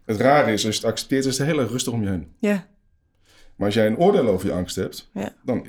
Het 0.05 0.17
rare 0.17 0.51
is, 0.51 0.65
als 0.65 0.75
je 0.75 0.81
het 0.81 0.91
accepteert, 0.91 1.25
is 1.25 1.37
het 1.37 1.47
heel 1.47 1.59
erg 1.59 1.69
rustig 1.69 1.93
om 1.93 2.03
je 2.03 2.09
heen. 2.09 2.27
Ja. 2.39 2.67
Maar 3.55 3.65
als 3.65 3.75
jij 3.75 3.87
een 3.87 3.97
oordeel 3.97 4.27
over 4.27 4.47
je 4.47 4.53
angst 4.53 4.75
hebt, 4.75 5.09
ja. 5.13 5.35
dan 5.43 5.67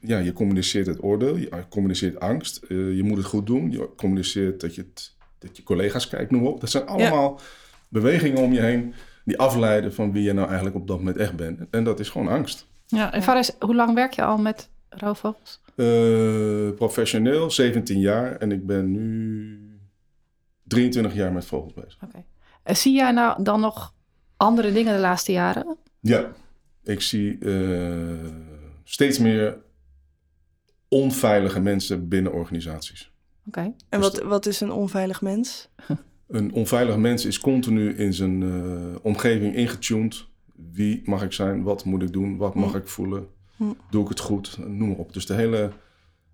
ja, 0.00 0.18
je 0.18 0.32
communiceert 0.32 0.86
het 0.86 1.02
oordeel, 1.02 1.36
je 1.36 1.64
communiceert 1.68 2.20
angst, 2.20 2.60
uh, 2.68 2.96
je 2.96 3.02
moet 3.02 3.16
het 3.16 3.26
goed 3.26 3.46
doen, 3.46 3.70
je 3.70 3.88
communiceert 3.96 4.60
dat 4.60 4.74
je, 4.74 4.80
het, 4.80 5.14
dat 5.38 5.56
je 5.56 5.62
collega's 5.62 6.08
kijkt, 6.08 6.30
noem 6.30 6.46
op. 6.46 6.60
Dat 6.60 6.70
zijn 6.70 6.86
allemaal 6.86 7.40
bewegingen 7.88 8.42
om 8.42 8.52
je 8.52 8.60
heen 8.60 8.94
die 9.24 9.38
afleiden 9.38 9.94
van 9.94 10.12
wie 10.12 10.22
je 10.22 10.32
nou 10.32 10.46
eigenlijk 10.46 10.76
op 10.76 10.86
dat 10.86 10.98
moment 10.98 11.16
echt 11.16 11.36
bent. 11.36 11.60
En 11.70 11.84
dat 11.84 12.00
is 12.00 12.08
gewoon 12.08 12.28
angst. 12.28 12.66
Ja, 12.86 13.12
en 13.12 13.22
Faris, 13.22 13.50
hoe 13.58 13.74
lang 13.74 13.94
werk 13.94 14.12
je 14.12 14.22
al 14.22 14.38
met 14.38 14.70
roofvogels? 14.88 15.60
Uh, 15.76 16.70
professioneel, 16.70 17.50
17 17.50 17.98
jaar 17.98 18.36
en 18.36 18.52
ik 18.52 18.66
ben 18.66 18.90
nu 18.90 19.58
23 20.62 21.14
jaar 21.14 21.32
met 21.32 21.46
vogels 21.46 21.72
bezig. 21.72 21.98
Oké. 22.02 22.24
En 22.62 22.76
zie 22.76 22.94
jij 22.94 23.10
nou 23.10 23.42
dan 23.42 23.60
nog 23.60 23.94
andere 24.36 24.72
dingen 24.72 24.94
de 24.94 25.00
laatste 25.00 25.32
jaren? 25.32 25.76
Ja, 26.00 26.32
ik 26.82 27.00
zie 27.00 27.38
uh, 27.40 28.30
steeds 28.84 29.18
meer 29.18 29.58
onveilige 30.94 31.60
mensen 31.60 32.08
binnen 32.08 32.32
organisaties. 32.32 33.12
Oké. 33.46 33.60
En 33.60 34.00
dus 34.00 34.00
wat, 34.00 34.22
wat 34.22 34.46
is 34.46 34.60
een 34.60 34.72
onveilig 34.72 35.20
mens? 35.20 35.68
Een 36.28 36.52
onveilig 36.52 36.96
mens 36.96 37.24
is 37.24 37.40
continu 37.40 37.94
in 37.96 38.14
zijn 38.14 38.42
uh, 38.42 38.94
omgeving 39.02 39.54
ingetuned. 39.54 40.26
Wie 40.72 41.02
mag 41.04 41.22
ik 41.22 41.32
zijn? 41.32 41.62
Wat 41.62 41.84
moet 41.84 42.02
ik 42.02 42.12
doen? 42.12 42.36
Wat 42.36 42.54
mag 42.54 42.70
hm. 42.70 42.76
ik 42.76 42.88
voelen? 42.88 43.26
Hm. 43.56 43.64
Doe 43.90 44.02
ik 44.02 44.08
het 44.08 44.20
goed? 44.20 44.58
Noem 44.58 44.88
maar 44.88 44.96
op. 44.96 45.12
Dus 45.12 45.26
de 45.26 45.34
hele 45.34 45.70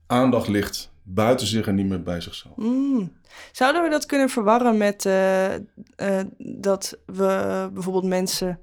aandacht 0.07 0.49
ligt 0.49 0.93
buiten 1.02 1.47
zich 1.47 1.67
en 1.67 1.75
niet 1.75 1.87
meer 1.87 2.02
bij 2.02 2.21
zichzelf. 2.21 2.57
Mm. 2.57 3.12
Zouden 3.52 3.83
we 3.83 3.90
dat 3.90 4.07
kunnen 4.07 4.29
verwarren 4.29 4.76
met 4.76 5.05
uh, 5.05 5.55
uh, 5.55 5.59
dat 6.38 6.99
we 7.07 7.69
bijvoorbeeld 7.73 8.05
mensen 8.05 8.59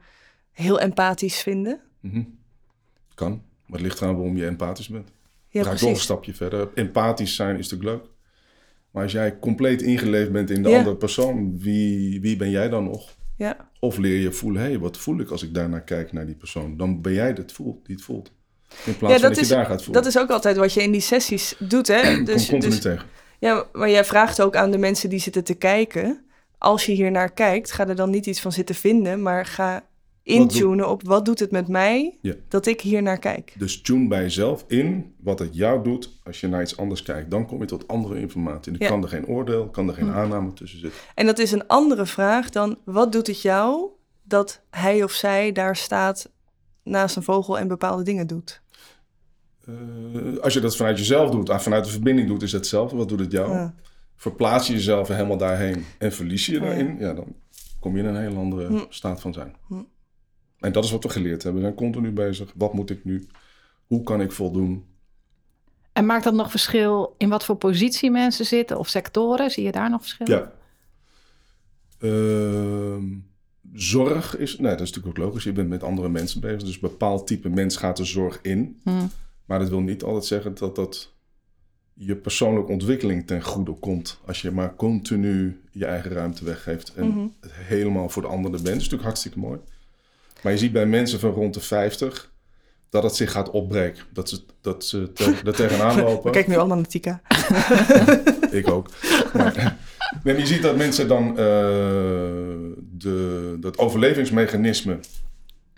heel 0.51 0.79
empathisch 0.79 1.41
vinden? 1.41 1.79
-hmm. 2.01 2.37
Kan, 3.13 3.41
maar 3.65 3.79
het 3.79 3.81
ligt 3.81 4.01
eraan 4.01 4.15
waarom 4.15 4.37
je 4.37 4.45
empathisch 4.45 4.89
bent. 4.89 5.11
Ja, 5.49 5.63
Ga 5.63 5.71
ik 5.71 5.81
nog 5.81 5.89
een 5.89 5.95
stapje 5.95 6.33
verder. 6.33 6.69
Empathisch 6.73 7.35
zijn 7.35 7.57
is 7.57 7.69
natuurlijk 7.69 7.99
leuk. 7.99 8.09
Maar 8.91 9.03
als 9.03 9.11
jij 9.11 9.39
compleet 9.39 9.81
ingeleefd 9.81 10.31
bent 10.31 10.49
in 10.49 10.63
de 10.63 10.75
andere 10.75 10.95
persoon, 10.95 11.59
wie, 11.59 12.21
wie 12.21 12.35
ben 12.35 12.49
jij 12.49 12.69
dan 12.69 12.83
nog? 12.83 13.15
Ja. 13.37 13.69
Of 13.79 13.97
leer 13.97 14.19
je 14.21 14.31
voelen, 14.31 14.61
hé, 14.61 14.67
hey, 14.67 14.79
wat 14.79 14.97
voel 14.97 15.19
ik 15.19 15.29
als 15.29 15.43
ik 15.43 15.53
daarnaar 15.53 15.83
kijk 15.83 16.11
naar 16.13 16.25
die 16.25 16.35
persoon? 16.35 16.77
Dan 16.77 17.01
ben 17.01 17.13
jij 17.13 17.27
het 17.29 17.51
voelt, 17.51 17.85
die 17.85 17.95
het 17.95 18.03
voelt. 18.03 18.31
In 18.85 18.97
plaats 18.97 19.13
Ja, 19.13 19.19
van 19.19 19.21
dat 19.21 19.21
dat 19.21 19.37
is- 19.37 19.47
je 19.49 19.55
daar 19.55 19.65
gaat 19.65 19.83
voelen. 19.83 20.03
Dat 20.03 20.11
is 20.13 20.19
ook 20.19 20.29
altijd 20.29 20.57
wat 20.57 20.73
je 20.73 20.83
in 20.83 20.91
die 20.91 21.01
sessies 21.01 21.55
doet, 21.59 21.87
hè? 21.87 22.15
Kom 22.15 22.25
Dus, 22.25 22.49
continu 22.49 22.71
dus, 22.71 22.81
tegen. 22.81 23.05
ja, 23.39 23.65
maar 23.73 23.89
jij 23.89 24.05
vraagt 24.05 24.41
ook 24.41 24.55
aan 24.55 24.71
de 24.71 24.77
mensen 24.77 25.09
die 25.09 25.19
zitten 25.19 25.43
te 25.43 25.53
kijken. 25.53 26.25
Als 26.57 26.85
je 26.85 26.91
hier 26.91 27.11
naar 27.11 27.31
kijkt, 27.33 27.71
ga 27.71 27.87
er 27.87 27.95
dan 27.95 28.09
niet 28.09 28.25
iets 28.25 28.41
van 28.41 28.51
zitten 28.51 28.75
vinden, 28.75 29.21
maar 29.21 29.45
ga 29.45 29.83
intunen 30.27 30.89
op 30.89 31.03
wat 31.03 31.25
doet 31.25 31.39
het 31.39 31.51
met 31.51 31.67
mij 31.67 32.17
Ja. 32.21 32.33
dat 32.47 32.65
ik 32.65 32.81
hier 32.81 33.01
naar 33.01 33.17
kijk. 33.19 33.53
Dus 33.57 33.81
tune 33.81 34.07
bij 34.07 34.21
jezelf 34.21 34.65
in 34.67 35.13
wat 35.19 35.39
het 35.39 35.55
jou 35.55 35.83
doet 35.83 36.19
als 36.23 36.39
je 36.39 36.47
naar 36.47 36.61
iets 36.61 36.77
anders 36.77 37.03
kijkt. 37.03 37.31
Dan 37.31 37.45
kom 37.47 37.59
je 37.59 37.65
tot 37.65 37.87
andere 37.87 38.19
informatie. 38.19 38.71
Dan 38.71 38.81
Ja. 38.81 38.87
kan 38.87 39.03
er 39.03 39.09
geen 39.09 39.25
oordeel, 39.27 39.67
kan 39.69 39.87
er 39.87 39.93
geen 39.93 40.07
Hm. 40.09 40.13
aanname 40.17 40.53
tussen 40.53 40.79
zitten. 40.79 40.99
En 41.15 41.25
dat 41.25 41.39
is 41.39 41.51
een 41.51 41.67
andere 41.67 42.05
vraag 42.05 42.49
dan 42.49 42.77
wat 42.85 43.11
doet 43.11 43.27
het 43.27 43.41
jou 43.41 43.89
dat 44.23 44.61
hij 44.69 45.03
of 45.03 45.11
zij 45.11 45.51
daar 45.51 45.75
staat 45.75 46.31
naast 46.83 47.15
een 47.15 47.23
vogel 47.23 47.59
en 47.59 47.67
bepaalde 47.67 48.03
dingen 48.03 48.27
doet. 48.27 48.61
Eh, 49.65 50.37
als 50.41 50.53
je 50.53 50.59
dat 50.59 50.75
vanuit 50.75 50.97
jezelf 50.97 51.29
doet, 51.29 51.49
en 51.49 51.61
vanuit 51.61 51.85
de 51.85 51.91
verbinding 51.91 52.27
doet, 52.27 52.41
is 52.41 52.51
het 52.51 52.61
hetzelfde. 52.61 52.95
Wat 52.97 53.09
doet 53.09 53.19
het 53.19 53.31
jou? 53.31 53.51
Ja. 53.51 53.73
Verplaats 54.15 54.67
je 54.67 54.73
jezelf 54.73 55.07
helemaal 55.07 55.37
daarheen 55.37 55.85
en 55.97 56.11
verlies 56.11 56.45
je 56.45 56.51
je 56.51 56.57
Oh, 56.59 56.63
ja. 56.63 56.69
daarin, 56.69 56.97
ja, 56.99 57.13
dan 57.13 57.25
kom 57.79 57.97
je 57.97 58.03
in 58.03 58.09
een 58.15 58.21
heel 58.21 58.37
andere 58.37 58.67
Hm. 58.67 58.79
staat 58.89 59.21
van 59.21 59.33
zijn. 59.33 59.55
Hm. 59.67 59.73
En 60.59 60.71
dat 60.71 60.83
is 60.83 60.91
wat 60.91 61.03
we 61.03 61.09
geleerd 61.09 61.43
hebben. 61.43 61.61
We 61.61 61.67
zijn 61.67 61.77
continu 61.79 62.11
bezig. 62.11 62.53
Wat 62.55 62.73
moet 62.73 62.89
ik 62.89 63.05
nu? 63.05 63.27
Hoe 63.87 64.03
kan 64.03 64.21
ik 64.21 64.31
voldoen? 64.31 64.85
En 65.93 66.05
maakt 66.05 66.23
dat 66.23 66.33
nog 66.33 66.51
verschil 66.51 67.15
in 67.17 67.29
wat 67.29 67.45
voor 67.45 67.55
positie 67.55 68.11
mensen 68.11 68.45
zitten 68.45 68.77
of 68.79 68.87
sectoren? 68.87 69.51
Zie 69.51 69.63
je 69.63 69.71
daar 69.71 69.89
nog 69.89 70.01
verschil? 70.01 70.27
Ja. 70.29 70.51
Ehm, 71.99 73.03
zorg 73.73 74.37
is, 74.37 74.57
nee, 74.57 74.71
dat 74.71 74.81
is 74.81 74.91
natuurlijk 74.91 75.19
ook 75.19 75.25
logisch. 75.25 75.43
Je 75.43 75.51
bent 75.51 75.69
met 75.69 75.83
andere 75.83 76.09
mensen 76.09 76.41
bezig. 76.41 76.63
Dus 76.63 76.73
een 76.73 76.79
bepaald 76.81 77.27
type 77.27 77.49
mens 77.49 77.77
gaat 77.77 77.97
de 77.97 78.05
zorg 78.05 78.39
in. 78.41 78.79
Hm. 78.83 78.91
Maar 79.45 79.59
dat 79.59 79.69
wil 79.69 79.79
niet 79.81 80.03
altijd 80.03 80.25
zeggen 80.25 80.55
dat 80.55 80.75
dat 80.75 81.13
je 81.93 82.15
persoonlijke 82.15 82.71
ontwikkeling 82.71 83.27
ten 83.27 83.41
goede 83.43 83.73
komt. 83.73 84.19
Als 84.25 84.41
je 84.41 84.51
maar 84.51 84.75
continu 84.75 85.61
je 85.71 85.85
eigen 85.85 86.11
ruimte 86.11 86.45
weggeeft 86.45 86.93
en 86.93 87.07
Mhm. 87.07 87.27
het 87.39 87.51
helemaal 87.53 88.09
voor 88.09 88.21
de 88.21 88.27
ander 88.27 88.51
bent. 88.51 88.63
Dat 88.63 88.71
is 88.71 88.77
natuurlijk 88.77 89.03
hartstikke 89.03 89.39
mooi. 89.39 89.59
Maar 90.43 90.51
je 90.51 90.57
ziet 90.57 90.71
bij 90.71 90.85
mensen 90.85 91.19
van 91.19 91.31
rond 91.31 91.53
de 91.53 91.59
50 91.59 92.31
dat 92.89 93.03
het 93.03 93.15
zich 93.15 93.31
gaat 93.31 93.49
opbreken. 93.49 94.03
Dat 94.13 94.29
ze, 94.29 94.43
dat 94.61 94.85
ze 94.85 95.13
te, 95.13 95.39
er 95.45 95.55
tegenaan 95.55 96.01
lopen. 96.03 96.31
Kijk 96.31 96.47
nu 96.47 96.55
allemaal 96.55 96.77
naar 96.77 96.87
Tika. 96.87 97.21
Ik 98.51 98.69
ook. 98.69 98.89
Maar, 99.33 99.77
nee, 100.23 100.37
je 100.37 100.45
ziet 100.45 100.61
dat 100.61 100.77
mensen 100.77 101.07
dan 101.07 101.29
eh, 101.29 101.35
de, 102.79 103.57
dat 103.59 103.77
overlevingsmechanisme, 103.77 104.99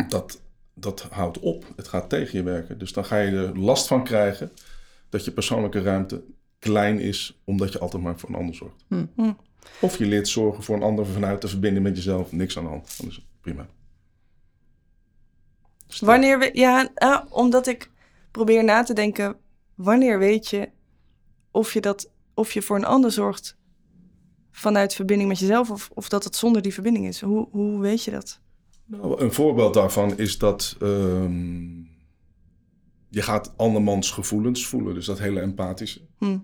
dat, 0.07 0.41
dat 0.73 1.07
houdt 1.09 1.39
op. 1.39 1.65
Het 1.75 1.87
gaat 1.87 2.09
tegen 2.09 2.37
je 2.37 2.43
werken. 2.43 2.77
Dus 2.77 2.93
dan 2.93 3.05
ga 3.05 3.17
je 3.17 3.31
er 3.31 3.59
last 3.59 3.87
van 3.87 4.03
krijgen 4.03 4.51
dat 5.09 5.25
je 5.25 5.31
persoonlijke 5.31 5.81
ruimte 5.81 6.21
klein 6.59 6.99
is, 6.99 7.39
omdat 7.43 7.73
je 7.73 7.79
altijd 7.79 8.03
maar 8.03 8.19
voor 8.19 8.29
een 8.29 8.35
ander 8.35 8.55
zorgt. 8.55 8.85
Hm. 8.87 9.31
Of 9.79 9.97
je 9.97 10.05
leert 10.05 10.27
zorgen 10.27 10.63
voor 10.63 10.75
een 10.75 10.83
ander 10.83 11.05
vanuit 11.05 11.41
de 11.41 11.47
verbinding 11.47 11.85
met 11.85 11.95
jezelf. 11.95 12.31
Niks 12.31 12.57
aan 12.57 12.63
de 12.63 12.69
hand. 12.69 12.97
Dan 12.97 13.07
is 13.07 13.15
het 13.15 13.25
prima. 13.41 13.67
Wanneer 15.99 16.39
we, 16.39 16.49
ja, 16.53 16.89
ah, 16.95 17.25
omdat 17.29 17.67
ik 17.67 17.91
probeer 18.31 18.63
na 18.63 18.83
te 18.83 18.93
denken, 18.93 19.35
wanneer 19.75 20.19
weet 20.19 20.47
je 20.47 20.69
of 21.51 21.73
je, 21.73 21.81
dat, 21.81 22.11
of 22.33 22.51
je 22.51 22.61
voor 22.61 22.75
een 22.75 22.85
ander 22.85 23.11
zorgt 23.11 23.57
vanuit 24.51 24.93
verbinding 24.93 25.29
met 25.29 25.39
jezelf 25.39 25.69
of, 25.71 25.89
of 25.93 26.09
dat 26.09 26.23
het 26.23 26.35
zonder 26.35 26.61
die 26.61 26.73
verbinding 26.73 27.07
is? 27.07 27.21
Hoe, 27.21 27.47
hoe 27.51 27.79
weet 27.79 28.03
je 28.03 28.11
dat? 28.11 28.39
Nou, 28.85 29.21
een 29.21 29.33
voorbeeld 29.33 29.73
daarvan 29.73 30.17
is 30.17 30.37
dat 30.37 30.75
ehm, 30.81 31.77
je 33.09 33.21
gaat 33.21 33.53
andermans 33.57 34.11
gevoelens 34.11 34.67
voelen. 34.67 34.93
Dus 34.93 35.05
dat 35.05 35.19
hele 35.19 35.39
empathische. 35.41 36.01
Hm. 36.17 36.37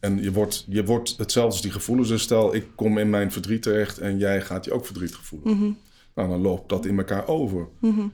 En 0.00 0.22
je 0.22 0.32
wordt, 0.32 0.64
je 0.68 0.84
wordt 0.84 1.16
hetzelfde 1.16 1.52
als 1.52 1.62
die 1.62 1.70
gevoelens. 1.70 2.08
Dus 2.08 2.22
stel, 2.22 2.54
ik 2.54 2.66
kom 2.74 2.98
in 2.98 3.10
mijn 3.10 3.32
verdriet 3.32 3.62
terecht 3.62 3.98
en 3.98 4.18
jij 4.18 4.40
gaat 4.40 4.64
je 4.64 4.72
ook 4.72 4.86
verdrietig 4.86 5.24
voelen. 5.24 5.56
Mhm, 5.56 5.70
Nou, 6.14 6.28
dan 6.28 6.40
loopt 6.40 6.68
dat 6.68 6.86
in 6.86 6.98
elkaar 6.98 7.26
over. 7.28 7.68
mhm, 7.80 8.06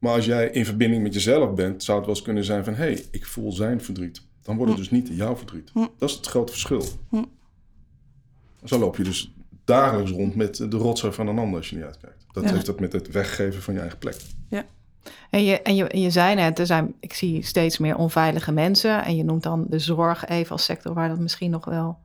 Maar 0.00 0.12
als 0.14 0.24
jij 0.24 0.50
in 0.50 0.64
verbinding 0.64 1.02
met 1.02 1.14
jezelf 1.14 1.54
bent, 1.54 1.82
zou 1.82 1.96
het 1.96 2.06
wel 2.06 2.16
eens 2.16 2.24
kunnen 2.24 2.44
zijn 2.44 2.64
van... 2.64 2.74
hé, 2.74 2.84
hey, 2.84 3.04
ik 3.10 3.26
voel 3.26 3.52
zijn 3.52 3.80
verdriet. 3.80 4.22
Dan 4.42 4.56
wordt 4.56 4.72
het 4.72 4.80
dus 4.80 4.90
niet 4.90 5.08
jouw 5.12 5.36
verdriet. 5.36 5.70
Hm. 5.72 5.86
Dat 5.98 6.08
is 6.08 6.16
het 6.16 6.26
grote 6.26 6.52
verschil. 6.52 6.84
Hm. 7.08 7.24
Zo 8.64 8.78
loop 8.78 8.96
je 8.96 9.02
dus 9.02 9.34
dagelijks 9.64 10.10
rond 10.10 10.34
met 10.34 10.56
de 10.56 10.76
rotzooi 10.76 11.12
van 11.12 11.26
een 11.26 11.38
ander 11.38 11.56
als 11.56 11.70
je 11.70 11.76
niet 11.76 11.84
uitkijkt. 11.84 12.26
Dat 12.32 12.44
Ja. 12.44 12.52
heeft 12.52 12.66
dat 12.66 12.80
met 12.80 12.92
het 12.92 13.10
weggeven 13.10 13.62
van 13.62 13.74
je 13.74 13.80
eigen 13.80 13.98
plek. 13.98 14.16
En 15.30 15.44
je, 15.44 15.62
en, 15.62 15.76
je, 15.76 15.84
en 15.88 16.00
je 16.00 16.10
zei 16.10 16.34
net, 16.34 16.58
er 16.58 16.66
zijn, 16.66 16.94
ik 17.00 17.12
zie 17.12 17.42
steeds 17.42 17.78
meer 17.78 17.96
onveilige 17.96 18.52
mensen. 18.52 19.04
En 19.04 19.16
je 19.16 19.24
noemt 19.24 19.42
dan 19.42 19.66
de 19.68 19.78
zorg 19.78 20.26
even 20.28 20.50
als 20.52 20.64
sector 20.64 20.94
waar 20.94 21.08
dat 21.08 21.18
misschien 21.18 21.50
nog 21.50 21.64
wel 21.64 21.98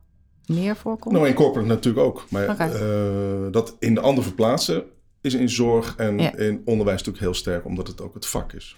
meer 0.46 0.76
voorkomt. 0.76 1.14
Nou, 1.14 1.28
in 1.28 1.34
corporate 1.34 1.68
natuurlijk 1.68 2.06
ook. 2.06 2.26
Maar 2.30 2.58
eh, 2.58 3.52
dat 3.52 3.76
in 3.78 3.94
de 3.94 4.00
ander 4.00 4.24
verplaatsen 4.24 4.84
is 5.20 5.34
in 5.34 5.48
zorg 5.48 5.96
en 5.96 6.18
Ja. 6.18 6.36
in 6.36 6.62
onderwijs 6.64 6.98
natuurlijk 6.98 7.24
heel 7.24 7.34
sterk, 7.34 7.64
omdat 7.64 7.86
het 7.86 8.00
ook 8.00 8.14
het 8.14 8.26
vak 8.26 8.52
is. 8.52 8.74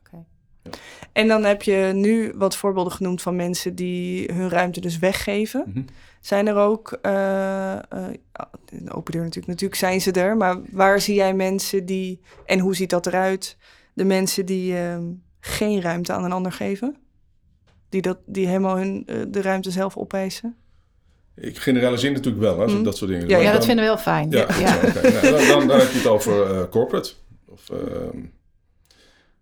Oké. 0.00 0.24
En 1.12 1.28
dan 1.28 1.44
heb 1.44 1.62
je 1.62 1.90
nu 1.94 2.32
wat 2.36 2.56
voorbeelden 2.56 2.92
genoemd 2.92 3.22
van 3.22 3.36
mensen 3.36 3.74
die 3.74 4.32
hun 4.32 4.48
ruimte 4.48 4.80
dus 4.80 4.98
weggeven. 4.98 5.64
Mhm. 5.68 5.82
Zijn 6.20 6.46
er 6.46 6.56
ook, 6.56 6.92
eh, 7.02 7.72
eh, 7.76 7.82
ja, 8.32 8.50
de 8.64 8.92
open 8.92 9.12
deur 9.12 9.22
natuurlijk, 9.22 9.46
natuurlijk 9.46 9.80
zijn 9.80 10.00
ze 10.00 10.12
er, 10.12 10.36
maar 10.36 10.58
waar 10.70 11.00
zie 11.00 11.14
jij 11.14 11.34
mensen 11.34 11.86
die, 11.86 12.20
en 12.46 12.58
hoe 12.58 12.74
ziet 12.76 12.90
dat 12.90 13.06
eruit, 13.06 13.56
de 13.94 14.04
mensen 14.04 14.46
die 14.46 14.76
ehm, 14.76 15.04
geen 15.40 15.80
ruimte 15.80 16.12
aan 16.12 16.24
een 16.24 16.32
ander 16.32 16.52
geven? 16.52 16.96
Die, 17.88 18.02
dat, 18.02 18.18
die 18.26 18.46
helemaal 18.46 18.76
hun, 18.76 19.02
eh, 19.06 19.16
de 19.28 19.42
ruimte 19.42 19.70
zelf 19.70 19.96
opeisen? 19.96 20.56
Ik 21.40 21.58
generaliseer 21.58 22.12
natuurlijk 22.12 22.42
wel, 22.42 22.54
hè, 22.56 22.62
als 22.62 22.70
ik 22.70 22.76
Mhm. 22.76 22.84
dat 22.86 22.96
soort 22.96 23.10
dingen 23.10 23.28
Ja. 23.28 23.36
Ja, 23.38 23.42
Dan- 23.44 23.52
dat 23.52 23.64
vinden 23.64 23.84
we 23.84 23.90
heel 23.90 24.00
fijn. 24.00 24.30
Ja, 24.30 24.46
Ja. 24.58 24.80
Nou, 24.82 25.20
dan, 25.20 25.46
dan, 25.48 25.68
dan 25.68 25.78
heb 25.78 25.90
je 25.90 25.98
het 25.98 26.06
over 26.06 26.42
eh, 26.42 26.68
corporate. 26.70 27.12
Of 27.46 27.70
ehm, 27.70 28.18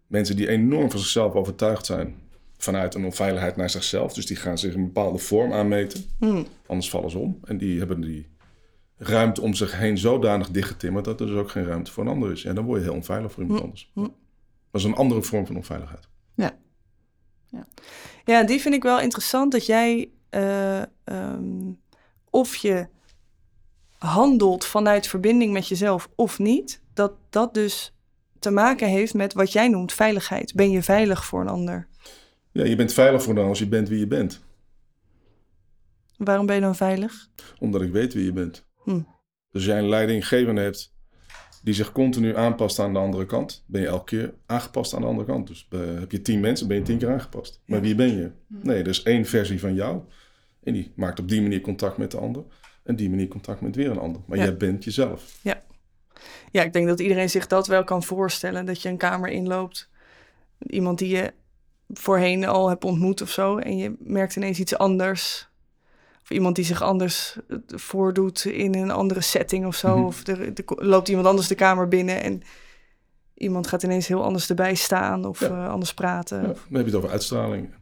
mensen 0.06 0.36
die 0.36 0.48
enorm 0.48 0.90
van 0.90 1.00
zichzelf 1.00 1.34
overtuigd 1.34 1.86
zijn 1.86 2.14
vanuit 2.58 2.94
een 2.94 3.04
onveiligheid 3.04 3.56
naar 3.56 3.70
zichzelf. 3.70 4.12
Dus 4.14 4.26
die 4.26 4.36
gaan 4.36 4.58
zich 4.58 4.74
een 4.74 4.84
bepaalde 4.84 5.18
vorm 5.18 5.52
aanmeten. 5.52 6.04
Hm, 6.18 6.42
Anders 6.66 6.90
vallen 6.90 7.10
ze 7.10 7.18
om. 7.18 7.38
En 7.44 7.58
die 7.58 7.78
hebben 7.78 8.00
die 8.00 8.28
ruimte 8.98 9.40
om 9.40 9.54
zich 9.54 9.78
heen 9.78 9.98
zodanig 9.98 10.50
dichtgetimmerd 10.50 11.04
dat 11.04 11.20
er 11.20 11.26
dus 11.26 11.36
ook 11.36 11.50
geen 11.50 11.64
ruimte 11.64 11.92
voor 11.92 12.04
een 12.04 12.10
ander 12.10 12.32
is. 12.32 12.44
En 12.44 12.54
dan 12.54 12.64
word 12.64 12.78
je 12.80 12.84
heel 12.86 12.94
onveilig 12.96 13.32
voor 13.32 13.42
iemand 13.42 13.60
Hm, 13.60 13.66
anders. 13.66 13.90
Dat 14.70 14.80
is 14.80 14.84
een 14.84 14.94
andere 14.94 15.22
vorm 15.22 15.46
van 15.46 15.56
onveiligheid. 15.56 16.08
Ja, 18.24 18.44
die 18.44 18.60
vind 18.60 18.74
ik 18.74 18.82
wel 18.82 19.00
interessant 19.00 19.52
dat 19.52 19.66
jij, 19.66 20.10
eh, 20.30 20.82
ehm, 21.04 21.72
of 22.36 22.56
je 22.56 22.86
handelt 23.98 24.64
vanuit 24.64 25.06
verbinding 25.06 25.52
met 25.52 25.68
jezelf 25.68 26.08
of 26.14 26.38
niet, 26.38 26.82
dat 26.94 27.12
dat 27.30 27.54
dus 27.54 27.94
te 28.38 28.50
maken 28.50 28.88
heeft 28.88 29.14
met 29.14 29.32
wat 29.32 29.52
jij 29.52 29.68
noemt 29.68 29.92
veiligheid. 29.92 30.54
Ben 30.54 30.70
je 30.70 30.82
veilig 30.82 31.24
voor 31.24 31.40
een 31.40 31.48
ander? 31.48 31.88
Ja, 32.52 32.64
je 32.64 32.76
bent 32.76 32.92
veilig 32.92 33.22
voor 33.22 33.34
dan 33.34 33.48
als 33.48 33.58
je 33.58 33.68
bent 33.68 33.88
wie 33.88 33.98
je 33.98 34.06
bent. 34.06 34.44
Waarom 36.16 36.46
ben 36.46 36.54
je 36.54 36.60
dan 36.60 36.76
veilig? 36.76 37.28
Omdat 37.58 37.82
ik 37.82 37.92
weet 37.92 38.14
wie 38.14 38.24
je 38.24 38.32
bent. 38.32 38.66
Hm. 38.82 38.90
Dus 38.90 39.04
als 39.52 39.64
jij 39.64 39.78
een 39.78 39.88
leidinggevende 39.88 40.60
hebt 40.60 40.94
die 41.62 41.74
zich 41.74 41.92
continu 41.92 42.36
aanpast 42.36 42.78
aan 42.78 42.92
de 42.92 42.98
andere 42.98 43.26
kant, 43.26 43.64
ben 43.66 43.80
je 43.80 43.86
elke 43.86 44.04
keer 44.04 44.34
aangepast 44.46 44.94
aan 44.94 45.00
de 45.00 45.06
andere 45.06 45.26
kant. 45.26 45.46
Dus 45.46 45.66
eh, 45.70 45.80
heb 45.80 46.12
je 46.12 46.22
tien 46.22 46.40
mensen, 46.40 46.68
ben 46.68 46.76
je 46.76 46.82
tien 46.82 46.98
keer 46.98 47.10
aangepast. 47.10 47.60
Maar 47.66 47.80
wie 47.80 47.94
ben 47.94 48.16
je? 48.16 48.30
Nee, 48.48 48.80
er 48.80 48.88
is 48.88 49.02
één 49.02 49.24
versie 49.24 49.60
van 49.60 49.74
jou. 49.74 50.02
En 50.66 50.72
die 50.72 50.92
maakt 50.96 51.18
op 51.20 51.28
die 51.28 51.42
manier 51.42 51.60
contact 51.60 51.96
met 51.96 52.10
de 52.10 52.18
ander. 52.18 52.42
En 52.84 52.96
die 52.96 53.10
manier 53.10 53.28
contact 53.28 53.60
met 53.60 53.76
weer 53.76 53.90
een 53.90 53.98
ander. 53.98 54.20
Maar 54.26 54.38
Ja. 54.38 54.44
jij 54.44 54.56
bent 54.56 54.84
jezelf. 54.84 55.38
Ja, 56.50 56.62
ik 56.62 56.72
denk 56.72 56.86
dat 56.86 57.00
iedereen 57.00 57.30
zich 57.30 57.46
dat 57.46 57.66
wel 57.66 57.84
kan 57.84 58.02
voorstellen. 58.02 58.66
Dat 58.66 58.82
je 58.82 58.88
een 58.88 58.96
kamer 58.96 59.30
inloopt. 59.30 59.88
Iemand 60.58 60.98
die 60.98 61.16
je 61.16 61.32
voorheen 61.88 62.44
al 62.46 62.68
hebt 62.68 62.84
ontmoet 62.84 63.22
of 63.22 63.30
zo. 63.30 63.58
En 63.58 63.76
je 63.78 63.94
merkt 63.98 64.36
ineens 64.36 64.58
iets 64.58 64.76
anders. 64.78 65.48
Of 66.22 66.30
iemand 66.30 66.56
die 66.56 66.64
zich 66.64 66.82
anders 66.82 67.38
eh, 67.48 67.56
voordoet 67.66 68.44
in 68.44 68.74
een 68.74 68.90
andere 68.90 69.20
setting 69.20 69.66
of 69.66 69.76
zo. 69.76 69.96
Mhm. 69.96 70.06
Of 70.06 70.26
er, 70.26 70.40
er 70.40 70.64
loopt 70.66 71.08
iemand 71.08 71.26
anders 71.26 71.48
de 71.48 71.54
kamer 71.54 71.88
binnen 71.88 72.22
en 72.22 72.42
iemand 73.34 73.66
gaat 73.66 73.82
ineens 73.82 74.06
heel 74.06 74.22
anders 74.24 74.48
erbij 74.48 74.74
staan 74.74 75.24
of 75.24 75.40
Ja. 75.40 75.46
eh, 75.46 75.68
anders 75.68 75.94
praten. 75.94 76.36
Ja, 76.40 76.42
dan 76.46 76.54
heb 76.70 76.80
je 76.80 76.84
het 76.84 76.94
over 76.94 77.10
uitstraling. 77.10 77.64
En 77.64 77.74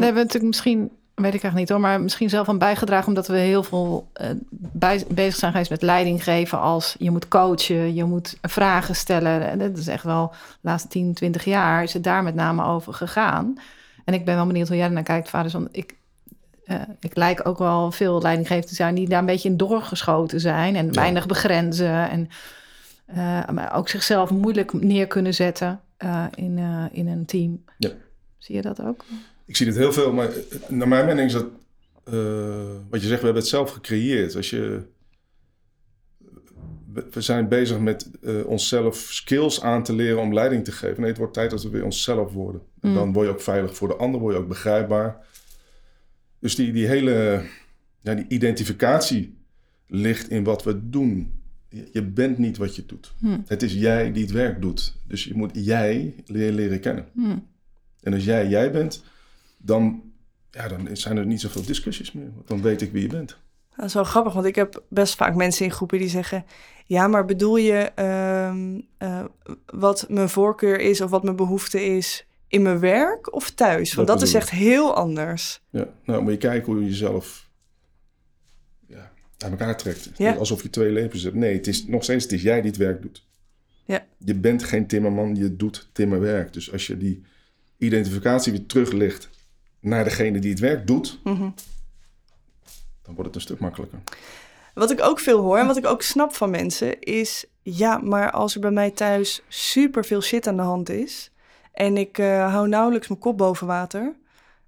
daar 0.00 0.02
hebben 0.02 0.12
we 0.22 0.26
natuurlijk 0.26 0.44
misschien, 0.52 0.90
weet 1.22 1.34
ik 1.34 1.42
eigenlijk 1.42 1.56
niet 1.56 1.68
hoor, 1.68 1.80
maar 1.80 2.00
misschien 2.00 2.28
zelf 2.28 2.48
aan 2.48 2.58
bijgedragen 2.58 3.08
omdat 3.08 3.26
we 3.26 3.36
heel 3.36 3.62
veel 3.62 4.08
eh, 4.12 4.28
bij, 4.50 5.04
bezig 5.08 5.34
zijn 5.34 5.52
geweest 5.52 5.70
met 5.70 5.82
leiding 5.82 6.24
geven 6.24 6.60
als 6.60 6.94
je 6.98 7.10
moet 7.10 7.28
coachen, 7.28 7.94
je 7.94 8.04
moet 8.04 8.38
vragen 8.42 8.94
stellen. 8.94 9.48
En 9.50 9.58
dat 9.58 9.78
is 9.78 9.86
echt 9.86 10.04
wel 10.04 10.28
de 10.28 10.36
laatste 10.60 10.88
10, 10.88 11.14
20 11.14 11.44
jaar 11.44 11.82
is 11.82 11.92
het 11.92 12.04
daar 12.04 12.22
met 12.22 12.34
name 12.34 12.64
over 12.64 12.94
gegaan. 12.94 13.58
En 14.04 14.14
ik 14.14 14.24
ben 14.24 14.34
wel 14.34 14.46
benieuwd 14.46 14.68
hoe 14.68 14.76
jij 14.76 14.88
naar 14.88 15.02
kijkt, 15.02 15.28
vader. 15.28 15.52
Want 15.52 15.68
ik, 15.72 15.94
uh, 16.66 16.82
ik 17.00 17.16
lijk 17.16 17.46
ook 17.48 17.58
wel 17.58 17.90
veel 17.90 18.22
leidinggevenden 18.22 18.70
te 18.70 18.74
zijn 18.74 18.94
die 18.94 19.08
daar 19.08 19.18
een 19.18 19.26
beetje 19.26 19.48
in 19.48 19.56
doorgeschoten 19.56 20.40
zijn 20.40 20.76
en 20.76 20.94
weinig 20.94 21.26
begrenzen. 21.26 22.10
En 22.10 22.28
uh, 23.16 23.48
maar 23.48 23.74
ook 23.74 23.88
zichzelf 23.88 24.30
moeilijk 24.30 24.72
neer 24.72 25.06
kunnen 25.06 25.34
zetten 25.34 25.80
in, 26.34 26.58
in 26.92 27.08
een 27.08 27.24
team. 27.24 27.64
Ja. 27.78 27.90
Zie 28.38 28.54
je 28.54 28.62
dat 28.62 28.82
ook? 28.82 29.04
Ik 29.46 29.56
zie 29.56 29.66
het 29.66 29.76
heel 29.76 29.92
veel, 29.92 30.12
maar 30.12 30.30
naar 30.68 30.88
mijn 30.88 31.06
mening 31.06 31.26
is 31.26 31.32
dat 31.32 31.46
wat 32.90 33.00
je 33.00 33.06
zegt, 33.06 33.20
we 33.20 33.24
hebben 33.24 33.42
het 33.42 33.46
zelf 33.46 33.70
gecreëerd. 33.70 34.36
Als 34.36 34.50
je 34.50 34.82
we 37.10 37.20
zijn 37.20 37.48
bezig 37.48 37.78
met 37.78 38.10
uh, 38.20 38.46
onszelf 38.46 38.96
skills 38.96 39.62
aan 39.62 39.82
te 39.82 39.94
leren 39.94 40.20
om 40.20 40.34
leiding 40.34 40.64
te 40.64 40.72
geven. 40.72 41.00
Nee, 41.00 41.08
het 41.08 41.18
wordt 41.18 41.34
tijd 41.34 41.50
dat 41.50 41.62
we 41.62 41.68
weer 41.68 41.84
onszelf 41.84 42.32
worden. 42.32 42.62
En 42.80 42.88
mm. 42.88 42.94
dan 42.94 43.12
word 43.12 43.26
je 43.26 43.32
ook 43.32 43.40
veilig 43.40 43.76
voor 43.76 43.88
de 43.88 43.96
ander, 43.96 44.20
word 44.20 44.34
je 44.34 44.40
ook 44.40 44.48
begrijpbaar. 44.48 45.26
Dus 46.38 46.54
die, 46.54 46.72
die 46.72 46.86
hele 46.86 47.44
ja, 48.00 48.14
die 48.14 48.24
identificatie 48.28 49.36
ligt 49.86 50.30
in 50.30 50.44
wat 50.44 50.64
we 50.64 50.88
doen. 50.88 51.40
Je, 51.92 52.02
bent 52.02 52.38
niet 52.38 52.56
wat 52.56 52.76
je 52.76 52.86
doet. 52.86 53.12
Mm. 53.18 53.42
Het 53.46 53.62
is 53.62 53.72
jij 53.72 54.12
die 54.12 54.22
het 54.22 54.32
werk 54.32 54.60
doet. 54.60 54.96
Dus 55.06 55.24
je 55.24 55.34
moet 55.34 55.50
jij 55.52 56.14
leren, 56.26 56.54
leren 56.54 56.80
kennen. 56.80 57.06
Mm. 57.12 57.46
En 58.00 58.12
als 58.12 58.24
jij 58.24 58.48
jij 58.48 58.72
bent, 58.72 59.04
dan, 59.62 60.02
ja, 60.50 60.68
dan 60.68 60.88
zijn 60.92 61.16
er 61.16 61.26
niet 61.26 61.40
zoveel 61.40 61.64
discussies 61.64 62.12
meer. 62.12 62.30
Want 62.34 62.48
dan 62.48 62.62
weet 62.62 62.82
ik 62.82 62.92
wie 62.92 63.02
je 63.02 63.08
bent. 63.08 63.36
Dat 63.76 63.86
is 63.86 63.94
wel 63.94 64.04
grappig, 64.04 64.32
want 64.32 64.46
ik 64.46 64.54
heb 64.54 64.82
best 64.88 65.14
vaak 65.14 65.34
mensen 65.34 65.64
in 65.64 65.70
groepen 65.70 65.98
die 65.98 66.08
zeggen: 66.08 66.44
Ja, 66.86 67.08
maar 67.08 67.24
bedoel 67.24 67.56
je 67.56 67.90
ehm, 67.94 68.80
eh, 68.98 69.24
wat 69.66 70.06
mijn 70.08 70.28
voorkeur 70.28 70.80
is 70.80 71.00
of 71.00 71.10
wat 71.10 71.22
mijn 71.22 71.36
behoefte 71.36 71.84
is 71.84 72.26
in 72.48 72.62
mijn 72.62 72.78
werk 72.78 73.34
of 73.34 73.50
thuis? 73.50 73.94
Want 73.94 74.08
dat, 74.08 74.22
is 74.22 74.34
echt 74.34 74.50
heel 74.50 74.94
anders. 74.94 75.60
Ja, 75.70 75.88
nou 76.04 76.22
moet 76.22 76.32
je 76.32 76.38
kijken 76.38 76.72
hoe 76.72 76.82
je 76.82 76.88
jezelf 76.88 77.50
ja, 78.86 79.12
aan 79.38 79.50
elkaar 79.50 79.76
trekt. 79.76 80.10
Ja. 80.16 80.32
Alsof 80.32 80.62
je 80.62 80.70
twee 80.70 80.90
levens 80.90 81.22
hebt. 81.22 81.36
Nee, 81.36 81.56
het 81.56 81.66
is 81.66 81.86
nog 81.86 82.02
steeds 82.02 82.24
het 82.24 82.32
is 82.32 82.42
jij 82.42 82.60
die 82.60 82.70
het 82.70 82.78
werk 82.78 83.02
doet. 83.02 83.26
Ja. 83.84 84.06
Je 84.18 84.34
bent 84.34 84.62
geen 84.62 84.86
timmerman, 84.86 85.34
je 85.34 85.56
doet 85.56 85.88
timmerwerk. 85.92 86.52
Dus 86.52 86.72
als 86.72 86.86
je 86.86 86.96
die 86.96 87.22
identificatie 87.78 88.52
weer 88.52 88.66
teruglegt 88.66 89.30
naar 89.82 90.04
degene 90.04 90.38
die 90.38 90.50
het 90.50 90.60
werk 90.60 90.86
doet. 90.86 91.20
Mhm 91.24 91.48
dan 93.02 93.14
wordt 93.14 93.26
het 93.26 93.34
een 93.34 93.40
stuk 93.40 93.58
makkelijker. 93.58 93.98
Wat 94.74 94.90
ik 94.90 95.02
ook 95.02 95.20
veel 95.20 95.40
hoor 95.40 95.58
en 95.58 95.66
wat 95.66 95.76
ik 95.76 95.86
ook 95.86 96.02
snap 96.02 96.34
van 96.34 96.50
mensen 96.50 97.00
is: 97.00 97.44
ja, 97.62 97.98
maar 97.98 98.30
als 98.30 98.54
er 98.54 98.60
bij 98.60 98.70
mij 98.70 98.90
thuis 98.90 99.42
super 99.48 100.04
veel 100.04 100.20
shit 100.22 100.46
aan 100.46 100.56
de 100.56 100.62
hand 100.62 100.88
is 100.88 101.30
en 101.72 101.96
ik 101.96 102.18
uh, 102.18 102.52
hou 102.52 102.68
nauwelijks 102.68 103.08
mijn 103.08 103.20
kop 103.20 103.38
boven 103.38 103.66
water. 103.66 104.14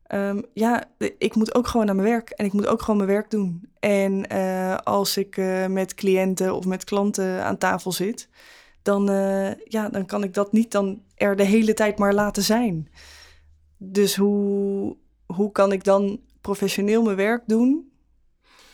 Um, 0.09 0.45
ja, 0.53 0.85
ik 1.19 1.35
moet 1.35 1.55
ook 1.55 1.67
gewoon 1.67 1.87
naar 1.87 1.95
mijn 1.95 2.09
werk 2.09 2.31
en 2.31 2.45
ik 2.45 2.53
moet 2.53 2.67
ook 2.67 2.81
gewoon 2.81 2.97
mijn 2.97 3.09
werk 3.09 3.31
doen. 3.31 3.69
En 3.81 4.33
uh, 4.33 4.77
als 4.77 5.17
ik 5.17 5.37
uh, 5.37 5.67
met 5.67 5.95
cliënten 5.95 6.55
of 6.55 6.65
met 6.65 6.85
klanten 6.85 7.45
aan 7.45 7.59
tafel 7.59 7.93
zit, 7.93 8.29
dan, 8.83 9.05
ja, 9.65 9.89
dan 9.89 10.07
kan 10.07 10.23
ik 10.23 10.35
dat 10.35 10.53
niet 10.53 10.71
dan 10.71 11.03
er 11.15 11.37
de 11.37 11.45
hele 11.45 11.75
tijd 11.75 11.99
maar 11.99 12.15
laten 12.15 12.43
zijn. 12.43 12.89
Dus 13.77 14.17
hoe, 14.17 14.97
hoe 15.27 15.53
kan 15.53 15.73
ik 15.73 15.85
dan 15.85 16.21
professioneel 16.41 17.03
mijn 17.03 17.17
werk 17.17 17.43
doen 17.47 17.93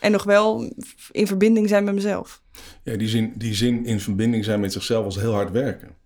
en 0.00 0.12
nog 0.12 0.25
wel 0.25 0.73
in 1.11 1.26
verbinding 1.26 1.69
zijn 1.69 1.85
met 1.85 1.95
mezelf. 1.95 2.42
Ja, 2.83 2.97
die 2.97 3.09
zin, 3.09 3.33
die 3.37 3.54
zin 3.54 3.85
in 3.85 4.00
verbinding 4.00 4.45
zijn 4.45 4.61
met 4.61 4.73
zichzelf 4.73 5.04
was 5.04 5.16
heel 5.16 5.33
hard 5.33 5.50
werken. 5.50 5.97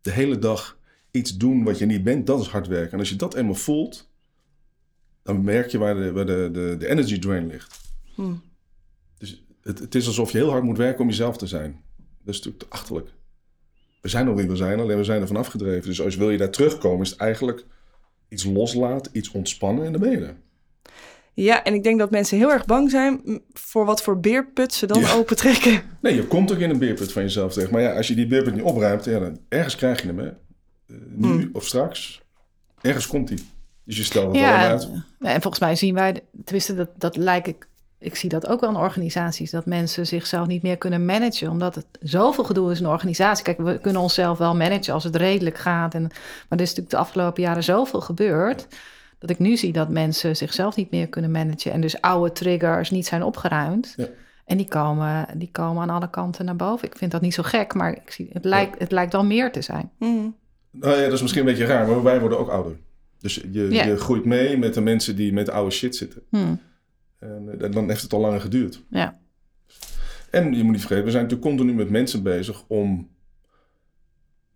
De 0.00 0.10
hele 0.10 0.38
dag 0.38 0.78
iets 1.10 1.36
doen 1.36 1.64
wat 1.64 1.78
je 1.78 1.86
niet 1.86 2.04
bent, 2.04 2.26
dat 2.26 2.40
is 2.40 2.46
hard 2.46 2.66
werken. 2.66 2.92
En 2.92 2.98
als 2.98 3.08
je 3.08 3.16
dat 3.16 3.34
eenmaal 3.34 3.54
voelt, 3.54 4.10
dan 5.22 5.44
merk 5.44 5.70
je 5.70 5.78
waar 5.78 5.94
de, 5.94 6.12
waar 6.12 6.26
de, 6.26 6.48
de, 6.52 6.76
de 6.78 6.88
energy 6.88 7.18
drain 7.18 7.46
ligt. 7.46 7.80
Hmm. 8.14 8.42
Dus 9.18 9.44
het, 9.62 9.78
het 9.78 9.94
is 9.94 10.06
alsof 10.06 10.32
je 10.32 10.38
heel 10.38 10.50
hard 10.50 10.62
moet 10.62 10.76
werken 10.76 11.00
om 11.00 11.08
jezelf 11.08 11.36
te 11.36 11.46
zijn. 11.46 11.82
Dat 11.96 12.34
is 12.34 12.36
natuurlijk 12.36 12.58
te 12.58 12.76
achterlijk. 12.76 13.08
We 14.00 14.08
zijn 14.08 14.26
nog 14.26 14.36
wie 14.36 14.48
we 14.48 14.56
zijn, 14.56 14.80
alleen 14.80 14.96
we 14.96 15.04
zijn 15.04 15.20
er 15.20 15.26
vanaf 15.26 15.46
gedreven. 15.46 15.88
Dus 15.88 16.00
als 16.00 16.16
wil 16.16 16.30
je 16.30 16.38
daar 16.38 16.50
terugkomen, 16.50 17.04
is 17.04 17.10
het 17.10 17.18
eigenlijk 17.18 17.64
iets 18.28 18.44
loslaten, 18.44 19.12
iets 19.14 19.30
ontspannen 19.30 19.84
en 19.84 19.92
dan 19.92 20.00
ben 20.00 20.10
je 20.10 20.16
er. 20.16 20.36
Ja, 21.34 21.64
en 21.64 21.74
ik 21.74 21.82
denk 21.82 21.98
dat 21.98 22.10
mensen 22.10 22.38
heel 22.38 22.50
erg 22.50 22.66
bang 22.66 22.90
zijn 22.90 23.42
voor 23.52 23.84
wat 23.84 24.02
voor 24.02 24.20
beerput 24.20 24.74
ze 24.74 24.86
dan 24.86 25.00
ja. 25.00 25.14
opentrekken. 25.14 25.82
Nee, 26.00 26.14
je 26.14 26.26
komt 26.26 26.52
ook 26.52 26.58
in 26.58 26.70
een 26.70 26.78
beerput 26.78 27.12
van 27.12 27.22
jezelf 27.22 27.52
terecht. 27.52 27.70
Maar 27.70 27.80
ja, 27.80 27.96
als 27.96 28.08
je 28.08 28.14
die 28.14 28.26
beerput 28.26 28.54
niet 28.54 28.62
opruimt, 28.62 29.04
ja, 29.04 29.18
dan 29.18 29.38
ergens 29.48 29.76
krijg 29.76 30.02
je 30.02 30.06
hem. 30.06 30.18
Hè? 30.18 30.26
Uh, 30.26 30.96
nu 31.08 31.28
hmm. 31.28 31.50
of 31.52 31.66
straks, 31.66 32.22
ergens 32.80 33.06
komt 33.06 33.28
hij. 33.28 33.38
Dus 33.84 33.96
je 33.96 34.02
stelt 34.02 34.26
het 34.26 34.36
ja, 34.36 34.68
uit. 34.68 34.88
En 35.18 35.40
volgens 35.40 35.58
mij 35.58 35.76
zien 35.76 35.94
wij, 35.94 36.20
tenminste 36.44 36.74
dat, 36.74 36.88
dat 36.96 37.16
lijkt 37.16 37.46
ik, 37.46 37.67
ik 38.00 38.16
zie 38.16 38.28
dat 38.28 38.46
ook 38.46 38.60
wel 38.60 38.70
in 38.70 38.76
organisaties, 38.76 39.50
dat 39.50 39.66
mensen 39.66 40.06
zichzelf 40.06 40.46
niet 40.46 40.62
meer 40.62 40.76
kunnen 40.76 41.04
managen, 41.04 41.50
omdat 41.50 41.74
het 41.74 41.86
zoveel 42.00 42.44
gedoe 42.44 42.70
is 42.72 42.78
in 42.78 42.84
een 42.84 42.90
organisatie. 42.90 43.44
Kijk, 43.44 43.58
we 43.58 43.78
kunnen 43.78 44.02
onszelf 44.02 44.38
wel 44.38 44.56
managen 44.56 44.92
als 44.92 45.04
het 45.04 45.16
redelijk 45.16 45.58
gaat. 45.58 45.94
En, 45.94 46.02
maar 46.02 46.58
er 46.58 46.60
is 46.60 46.68
natuurlijk 46.68 46.90
de 46.90 46.96
afgelopen 46.96 47.42
jaren 47.42 47.64
zoveel 47.64 48.00
gebeurd 48.00 48.66
dat 49.18 49.30
ik 49.30 49.38
nu 49.38 49.56
zie 49.56 49.72
dat 49.72 49.88
mensen 49.88 50.36
zichzelf 50.36 50.76
niet 50.76 50.90
meer 50.90 51.08
kunnen 51.08 51.30
managen 51.30 51.72
en 51.72 51.80
dus 51.80 52.00
oude 52.00 52.32
triggers 52.32 52.90
niet 52.90 53.06
zijn 53.06 53.22
opgeruimd. 53.22 53.94
Ja. 53.96 54.06
En 54.44 54.56
die 54.56 54.68
komen, 54.68 55.26
die 55.34 55.50
komen 55.52 55.82
aan 55.82 55.90
alle 55.90 56.10
kanten 56.10 56.44
naar 56.44 56.56
boven. 56.56 56.88
Ik 56.88 56.96
vind 56.96 57.10
dat 57.10 57.20
niet 57.20 57.34
zo 57.34 57.42
gek, 57.42 57.74
maar 57.74 57.92
ik 57.92 58.10
zie, 58.10 58.28
het, 58.32 58.44
lijkt, 58.44 58.78
het 58.78 58.92
lijkt 58.92 59.14
al 59.14 59.24
meer 59.24 59.52
te 59.52 59.62
zijn. 59.62 59.90
Mm. 59.98 60.36
Nou 60.70 60.96
ja, 60.96 61.02
dat 61.02 61.12
is 61.12 61.22
misschien 61.22 61.42
een 61.42 61.48
beetje 61.48 61.64
raar, 61.64 61.86
maar 61.86 62.02
wij 62.02 62.20
worden 62.20 62.38
ook 62.38 62.48
ouder. 62.48 62.76
Dus 63.20 63.34
je, 63.34 63.70
je 63.70 63.96
groeit 63.96 64.24
mee 64.24 64.58
met 64.58 64.74
de 64.74 64.80
mensen 64.80 65.16
die 65.16 65.32
met 65.32 65.50
oude 65.50 65.70
shit 65.70 65.96
zitten. 65.96 66.22
Mm. 66.30 66.60
En, 67.18 67.60
en, 67.60 67.70
dan 67.70 67.88
heeft 67.88 68.02
het 68.02 68.12
al 68.12 68.20
langer 68.20 68.40
geduurd. 68.40 68.84
Ja. 68.90 69.18
En 70.30 70.54
je 70.54 70.62
moet 70.62 70.72
niet 70.72 70.80
vergeten, 70.80 71.04
we 71.04 71.10
zijn 71.10 71.22
natuurlijk 71.22 71.50
continu 71.50 71.74
met 71.74 71.90
mensen 71.90 72.22
bezig 72.22 72.64
om 72.66 73.08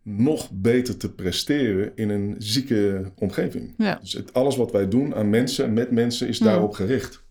nog 0.03 0.51
beter 0.51 0.97
te 0.97 1.13
presteren 1.13 1.93
in 1.95 2.09
een 2.09 2.35
zieke 2.39 3.11
omgeving. 3.15 3.75
Ja. 3.77 3.99
Dus 4.01 4.13
het, 4.13 4.35
alles 4.35 4.57
wat 4.57 4.73
wij 4.73 4.89
doen 4.89 5.15
aan 5.15 5.31
mensen, 5.31 5.73
met 5.73 5.91
mensen, 5.91 6.29
is 6.29 6.39
daarop 6.39 6.73
gericht. 6.73 7.23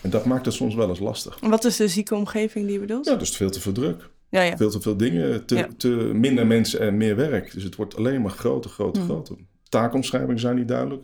En 0.00 0.10
dat 0.10 0.24
maakt 0.24 0.44
het 0.44 0.54
soms 0.54 0.74
wel 0.74 0.88
eens 0.88 0.98
lastig. 0.98 1.40
Wat 1.40 1.64
is 1.64 1.76
de 1.76 1.88
zieke 1.88 2.14
omgeving 2.14 2.64
die 2.64 2.74
je 2.74 2.80
bedoelt? 2.80 3.06
Ja, 3.06 3.14
dus 3.14 3.36
veel 3.36 3.50
te 3.50 3.60
veel 3.60 3.72
druk. 3.72 4.10
Ja, 4.28 4.42
ja. 4.42 4.56
Veel 4.56 4.70
te 4.70 4.80
veel 4.80 4.96
dingen, 4.96 5.44
te, 5.44 5.68
te, 5.76 5.88
minder 6.14 6.46
mensen 6.46 6.80
en 6.80 6.96
meer 6.96 7.16
werk. 7.16 7.52
Dus 7.52 7.62
het 7.62 7.76
wordt 7.76 7.96
alleen 7.96 8.22
maar 8.22 8.30
groter, 8.30 8.70
groter, 8.70 9.02
mm. 9.02 9.08
groter. 9.08 9.36
Taakomschrijvingen 9.68 10.40
zijn 10.40 10.56
niet 10.56 10.68
duidelijk. 10.68 11.02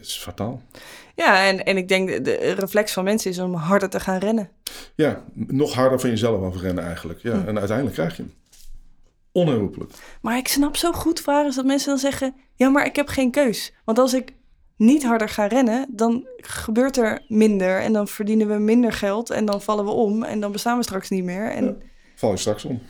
Is 0.00 0.18
fataal. 0.18 0.62
Ja, 1.14 1.46
en, 1.46 1.64
en 1.64 1.76
ik 1.76 1.88
denk 1.88 2.24
de 2.24 2.54
reflex 2.58 2.92
van 2.92 3.04
mensen 3.04 3.30
is 3.30 3.38
om 3.38 3.54
harder 3.54 3.88
te 3.88 4.00
gaan 4.00 4.18
rennen. 4.18 4.48
Ja, 4.94 5.24
nog 5.34 5.74
harder 5.74 6.00
van 6.00 6.10
jezelf 6.10 6.42
af 6.42 6.60
rennen 6.60 6.84
eigenlijk. 6.84 7.22
Ja, 7.22 7.34
mm. 7.34 7.46
En 7.46 7.58
uiteindelijk 7.58 7.96
krijg 7.96 8.16
je 8.16 8.22
hem. 8.22 8.32
Onherroepelijk. 9.32 9.92
Maar 10.20 10.36
ik 10.36 10.48
snap 10.48 10.76
zo 10.76 10.92
goed, 10.92 11.20
vragen 11.20 11.54
dat 11.54 11.64
mensen 11.64 11.88
dan 11.88 11.98
zeggen: 11.98 12.34
Ja, 12.54 12.68
maar 12.68 12.86
ik 12.86 12.96
heb 12.96 13.08
geen 13.08 13.30
keus. 13.30 13.72
Want 13.84 13.98
als 13.98 14.14
ik 14.14 14.32
niet 14.76 15.04
harder 15.04 15.28
ga 15.28 15.46
rennen, 15.46 15.86
dan 15.88 16.26
gebeurt 16.36 16.96
er 16.96 17.22
minder. 17.28 17.80
En 17.80 17.92
dan 17.92 18.08
verdienen 18.08 18.48
we 18.48 18.58
minder 18.58 18.92
geld. 18.92 19.30
En 19.30 19.44
dan 19.44 19.62
vallen 19.62 19.84
we 19.84 19.90
om. 19.90 20.22
En 20.22 20.40
dan 20.40 20.52
bestaan 20.52 20.76
we 20.76 20.82
straks 20.82 21.08
niet 21.08 21.24
meer. 21.24 21.50
En... 21.50 21.82
val 22.14 22.30
je 22.30 22.36
straks 22.36 22.64
om. 22.64 22.82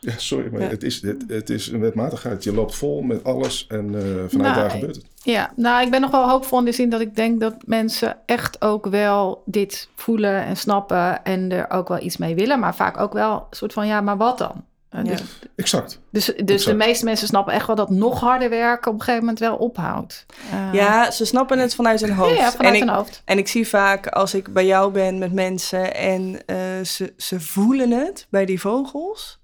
Ja, 0.00 0.12
sorry, 0.16 0.48
maar 0.52 0.60
Het, 0.60 0.82
is, 0.82 1.02
het, 1.02 1.24
het 1.28 1.50
is 1.50 1.68
een 1.68 1.80
wetmatigheid. 1.80 2.44
Je 2.44 2.54
loopt 2.54 2.74
vol 2.74 3.02
met 3.02 3.24
alles 3.24 3.66
en 3.66 3.92
uh, 3.92 4.00
vanuit 4.00 4.32
nou, 4.32 4.54
daar 4.54 4.70
gebeurt 4.70 4.96
het. 4.96 5.04
Ja, 5.22 5.52
nou, 5.56 5.84
ik 5.84 5.90
ben 5.90 6.00
nog 6.00 6.10
wel 6.10 6.28
hoopvol 6.28 6.58
in 6.58 6.64
de 6.64 6.72
zin 6.72 6.90
dat 6.90 7.00
ik 7.00 7.16
denk 7.16 7.40
dat 7.40 7.54
mensen 7.64 8.16
echt 8.26 8.62
ook 8.62 8.86
wel 8.86 9.42
dit 9.44 9.88
voelen 9.94 10.44
en 10.44 10.56
snappen 10.56 11.24
en 11.24 11.52
er 11.52 11.70
ook 11.70 11.88
wel 11.88 12.02
iets 12.02 12.16
mee 12.16 12.34
willen, 12.34 12.60
maar 12.60 12.74
vaak 12.74 12.98
ook 12.98 13.12
wel 13.12 13.34
een 13.34 13.56
soort 13.56 13.72
van, 13.72 13.86
ja, 13.86 14.00
maar 14.00 14.16
wat 14.16 14.38
dan? 14.38 14.64
Uh, 14.94 15.04
ja. 15.04 15.10
Dus, 15.10 15.22
exact. 15.56 16.00
Dus, 16.10 16.32
dus 16.44 16.64
de 16.64 16.74
meeste 16.74 17.04
mensen 17.04 17.26
snappen 17.26 17.54
echt 17.54 17.66
wel 17.66 17.76
dat 17.76 17.90
nog 17.90 18.20
harder 18.20 18.50
werken 18.50 18.90
op 18.90 18.98
een 18.98 19.04
gegeven 19.04 19.24
moment 19.24 19.38
wel 19.38 19.56
ophoudt. 19.56 20.26
Uh, 20.52 20.72
ja, 20.72 21.10
ze 21.10 21.24
snappen 21.24 21.58
het 21.58 21.74
vanuit 21.74 22.00
hun 22.00 22.12
hoofd. 22.12 22.36
Ja, 22.36 22.50
vanuit 22.50 22.78
hun 22.78 22.88
hoofd. 22.88 23.22
En 23.24 23.38
ik 23.38 23.48
zie 23.48 23.68
vaak 23.68 24.06
als 24.06 24.34
ik 24.34 24.52
bij 24.52 24.66
jou 24.66 24.92
ben 24.92 25.18
met 25.18 25.32
mensen 25.32 25.94
en 25.94 26.42
ze, 26.86 27.12
ze 27.16 27.40
voelen 27.40 27.90
het 27.90 28.26
bij 28.30 28.44
die 28.44 28.60
vogels 28.60 29.38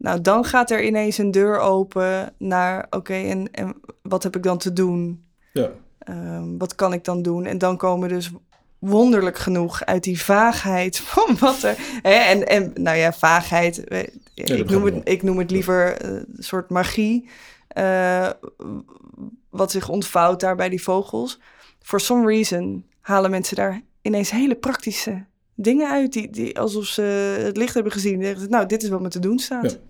nou, 0.00 0.20
dan 0.20 0.44
gaat 0.44 0.70
er 0.70 0.84
ineens 0.84 1.18
een 1.18 1.30
deur 1.30 1.58
open 1.58 2.32
naar, 2.38 2.86
oké, 2.90 3.14
en, 3.14 3.50
en 3.52 3.74
wat 4.02 4.22
heb 4.22 4.36
ik 4.36 4.42
dan 4.42 4.58
te 4.58 4.72
doen? 4.72 5.24
Ja. 5.52 5.70
Um, 6.08 6.58
wat 6.58 6.74
kan 6.74 6.92
ik 6.92 7.04
dan 7.04 7.22
doen? 7.22 7.44
En 7.44 7.58
dan 7.58 7.76
komen 7.76 8.08
dus 8.08 8.30
wonderlijk 8.78 9.38
genoeg 9.38 9.84
uit 9.84 10.04
die 10.04 10.22
vaagheid 10.22 10.98
van 11.10 11.36
wat 11.38 11.62
er... 11.62 11.76
Hè, 12.02 12.12
en, 12.12 12.48
en 12.48 12.72
nou 12.74 12.96
ja, 12.96 13.12
vaagheid, 13.12 13.84
eh, 13.84 14.06
ik, 14.34 14.70
noem 14.70 14.84
het, 14.84 15.00
ik 15.04 15.22
noem 15.22 15.38
het 15.38 15.50
liever 15.50 16.04
uh, 16.04 16.10
een 16.10 16.26
soort 16.38 16.70
magie... 16.70 17.28
Uh, 17.78 18.30
wat 19.50 19.70
zich 19.70 19.88
ontvouwt 19.88 20.40
daar 20.40 20.56
bij 20.56 20.68
die 20.68 20.82
vogels. 20.82 21.40
For 21.82 22.00
some 22.00 22.26
reason 22.26 22.86
halen 23.00 23.30
mensen 23.30 23.56
daar 23.56 23.82
ineens 24.02 24.30
hele 24.30 24.54
praktische 24.54 25.24
dingen 25.54 25.90
uit... 25.90 26.12
die, 26.12 26.30
die 26.30 26.58
alsof 26.58 26.84
ze 26.84 27.02
het 27.44 27.56
licht 27.56 27.74
hebben 27.74 27.92
gezien. 27.92 28.48
Nou, 28.48 28.66
dit 28.66 28.82
is 28.82 28.88
wat 28.88 29.00
me 29.00 29.08
te 29.08 29.18
doen 29.18 29.38
staat. 29.38 29.70
Ja. 29.70 29.89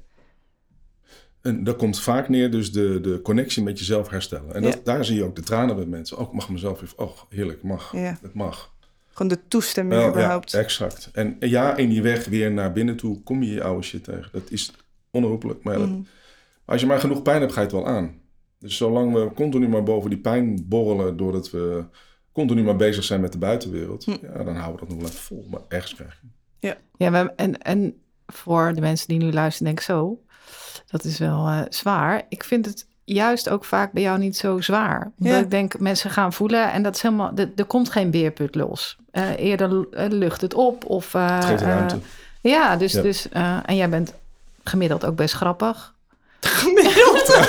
En 1.43 1.65
dat 1.65 1.77
komt 1.77 2.01
vaak 2.01 2.29
neer, 2.29 2.51
dus 2.51 2.73
de, 2.73 3.01
de 3.01 3.21
connectie 3.23 3.63
met 3.63 3.79
jezelf 3.79 4.09
herstellen. 4.09 4.55
En 4.55 4.63
dat, 4.63 4.73
Ja. 4.75 4.81
daar 4.85 5.05
zie 5.05 5.17
je 5.17 5.25
ook 5.25 5.37
de 5.37 5.43
tranen 5.43 5.77
bij 5.77 5.85
mensen. 5.87 6.19
Oh, 6.19 6.27
ik 6.27 6.33
mag 6.33 6.49
mezelf 6.51 6.83
even, 6.83 6.99
oh, 6.99 7.11
heerlijk, 7.29 7.63
mag. 7.63 7.93
Ja. 7.93 8.19
Het 8.23 8.35
mag. 8.35 8.73
Gewoon 9.13 9.29
de 9.33 9.39
toestemming 9.49 10.07
überhaupt. 10.09 10.51
Ja, 10.51 10.59
exact. 10.59 11.09
En 11.13 11.37
ja, 11.41 11.77
in 11.77 11.89
die 11.89 12.03
weg 12.03 12.27
weer 12.27 12.53
naar 12.53 12.73
binnen 12.73 12.97
toe 12.97 13.23
kom 13.23 13.43
je 13.43 13.53
je 13.53 13.63
oude 13.63 13.83
shit 13.83 14.05
tegen. 14.05 14.29
Dat 14.33 14.51
is 14.51 14.73
onherroepelijk. 15.11 15.63
Maar 15.63 15.73
ja, 15.75 15.79
dat- 15.81 15.89
Mhm. 15.89 16.01
als 16.65 16.81
je 16.81 16.87
maar 16.87 17.01
genoeg 17.01 17.23
pijn 17.23 17.41
hebt, 17.41 17.53
ga 17.53 17.61
je 17.61 17.67
het 17.67 17.75
wel 17.77 17.87
aan. 17.87 18.15
Dus 18.59 18.77
zolang 18.77 19.13
we 19.13 19.31
continu 19.35 19.69
maar 19.69 19.83
boven 19.83 20.11
die 20.11 20.19
pijn 20.19 20.69
borrelen... 20.69 21.17
doordat 21.17 21.51
we 21.51 21.85
continu 22.33 22.63
maar 22.63 22.77
bezig 22.77 23.05
zijn 23.05 23.21
met 23.21 23.33
de 23.33 23.39
buitenwereld... 23.39 24.05
Hm. 24.05 24.11
ja, 24.11 24.43
dan 24.45 24.57
houden 24.57 24.73
we 24.73 24.79
dat 24.81 24.89
nog 24.89 24.99
wel 24.99 25.07
even 25.09 25.21
vol. 25.21 25.47
Maar 25.51 25.61
ergens 25.69 25.95
krijg 25.95 26.21
je... 26.21 26.77
Ja, 26.99 27.11
we, 27.11 27.33
en, 27.37 27.59
en 27.59 27.95
voor 28.27 28.73
de 28.75 28.81
mensen 28.81 29.09
die 29.09 29.19
nu 29.19 29.33
luisteren, 29.33 29.67
denk 29.67 29.79
ik 29.79 29.85
zo, 29.85 30.21
dat 30.91 31.05
is 31.05 31.19
wel 31.19 31.47
eh, 31.47 31.61
zwaar. 31.69 32.23
Ik 32.29 32.45
vind 32.45 32.67
het 32.67 32.87
juist 33.05 33.49
ook 33.49 33.65
vaak 33.65 33.93
bij 33.93 34.03
jou 34.03 34.19
niet 34.19 34.37
zo 34.37 34.61
zwaar. 34.61 35.11
Omdat 35.19 35.33
Ja. 35.35 35.39
ik 35.39 35.51
denk, 35.51 35.79
mensen 35.79 36.11
gaan 36.11 36.33
voelen 36.33 36.73
en 36.73 36.83
dat 36.83 36.95
is 36.95 37.03
helemaal, 37.03 37.33
er, 37.37 37.51
er 37.57 37.65
komt 37.65 37.91
geen 37.91 38.11
beerput 38.11 38.55
los. 38.55 38.97
Eh, 39.11 39.39
eerder 39.39 39.87
eh, 39.93 40.07
lucht 40.09 40.41
het 40.41 40.55
op 40.55 40.85
of... 40.85 41.13
Het 41.13 41.45
geeft 41.45 41.63
ruimte. 41.63 41.99
ja, 42.41 42.77
dus, 42.77 42.93
Ja. 42.93 43.03
dus 43.03 43.29
en 43.65 43.77
jij 43.77 43.89
bent 43.89 44.13
gemiddeld 44.65 45.05
ook 45.05 45.17
best 45.17 45.35
grappig. 45.35 45.95
Gemiddeld. 46.41 47.39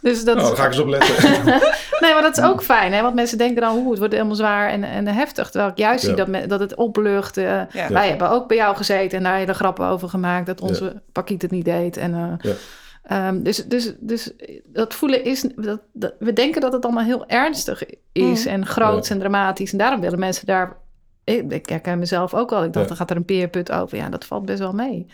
Dus 0.00 0.24
dat, 0.24 0.36
Nou, 0.36 0.48
daar 0.48 0.56
ga 0.56 0.64
ik 0.64 0.70
eens 0.70 0.80
op 0.80 0.86
letten. 0.88 1.14
nee, 2.00 2.12
maar 2.12 2.22
dat 2.22 2.36
is 2.38 2.44
ook 2.44 2.62
fijn, 2.62 2.92
hè? 2.92 3.02
Want 3.02 3.14
mensen 3.14 3.38
denken 3.38 3.60
dan, 3.62 3.76
hoe 3.76 3.88
het 3.90 3.98
wordt 3.98 4.14
helemaal 4.14 4.34
zwaar 4.36 4.68
en, 4.70 4.84
en 4.84 5.06
heftig. 5.06 5.50
Terwijl 5.50 5.70
ik 5.72 5.78
juist 5.78 6.02
Ja. 6.02 6.06
zie 6.08 6.16
dat, 6.16 6.28
me- 6.28 6.46
dat 6.46 6.60
het 6.60 6.74
oplucht. 6.74 7.36
eh, 7.36 7.44
Ja. 7.72 7.88
Wij 7.88 8.08
hebben 8.08 8.30
ook 8.30 8.48
bij 8.48 8.56
jou 8.56 8.76
gezeten 8.76 9.18
en 9.18 9.24
daar 9.24 9.36
hele 9.36 9.54
grappen 9.54 9.86
over 9.86 10.08
gemaakt 10.08 10.46
dat 10.46 10.60
onze 10.60 10.84
Ja. 10.84 10.92
pakiet 11.12 11.42
het 11.42 11.50
niet 11.50 11.64
deed. 11.64 11.96
En, 11.96 12.14
eh, 12.14 12.50
Ja. 12.50 12.54
ehm, 13.02 13.42
dus, 13.42 13.64
dus, 13.64 13.92
dus 13.98 14.30
dat 14.64 14.94
voelen 14.94 15.24
is, 15.24 15.44
dat, 15.56 15.80
dat, 15.92 16.14
we 16.18 16.32
denken 16.32 16.60
dat 16.60 16.72
het 16.72 16.84
allemaal 16.84 17.04
heel 17.04 17.26
ernstig 17.26 17.82
is 18.12 18.44
Mm. 18.44 18.50
en 18.52 18.66
groot 18.66 19.06
Ja. 19.06 19.14
en 19.14 19.20
dramatisch. 19.20 19.72
En 19.72 19.78
daarom 19.78 20.00
willen 20.00 20.18
mensen 20.18 20.46
daar, 20.46 20.76
ik, 21.24 21.52
ik 21.52 21.68
herken 21.68 21.98
mezelf 21.98 22.34
ook 22.34 22.50
wel. 22.50 22.64
Ik 22.64 22.72
dacht, 22.72 22.82
Ja. 22.84 22.88
dan 22.88 22.96
gaat 22.96 23.10
er 23.10 23.16
een 23.16 23.24
peerput 23.24 23.72
over. 23.72 23.96
Ja, 23.96 24.08
dat 24.08 24.24
valt 24.24 24.44
best 24.46 24.58
wel 24.58 24.72
mee. 24.72 25.06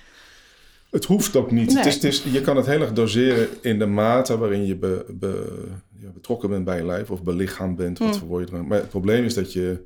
Het 0.91 1.05
hoeft 1.05 1.37
ook 1.37 1.51
niet. 1.51 1.67
Nee. 1.67 1.77
Het 1.77 1.87
is, 1.87 1.95
het 1.95 2.05
is, 2.05 2.23
je 2.23 2.41
kan 2.41 2.57
het 2.57 2.67
heel 2.67 2.81
erg 2.81 2.93
doseren 2.93 3.49
in 3.61 3.79
de 3.79 3.87
mate 3.87 4.39
waarin 4.39 4.67
je 4.67 4.77
be- 4.77 5.05
be- 5.09 5.69
ja, 5.99 6.11
betrokken 6.11 6.49
bent 6.51 6.65
bij 6.65 6.77
je 6.77 6.85
lijf 6.87 7.11
of 7.11 7.23
belichaamd 7.23 7.77
bent. 7.77 7.99
Wat 7.99 8.09
Mm. 8.09 8.15
voor 8.15 8.29
woord 8.29 8.49
je 8.51 8.57
Maar 8.57 8.79
het 8.79 8.89
probleem 8.89 9.25
is 9.25 9.35
dat 9.35 9.53
je 9.53 9.85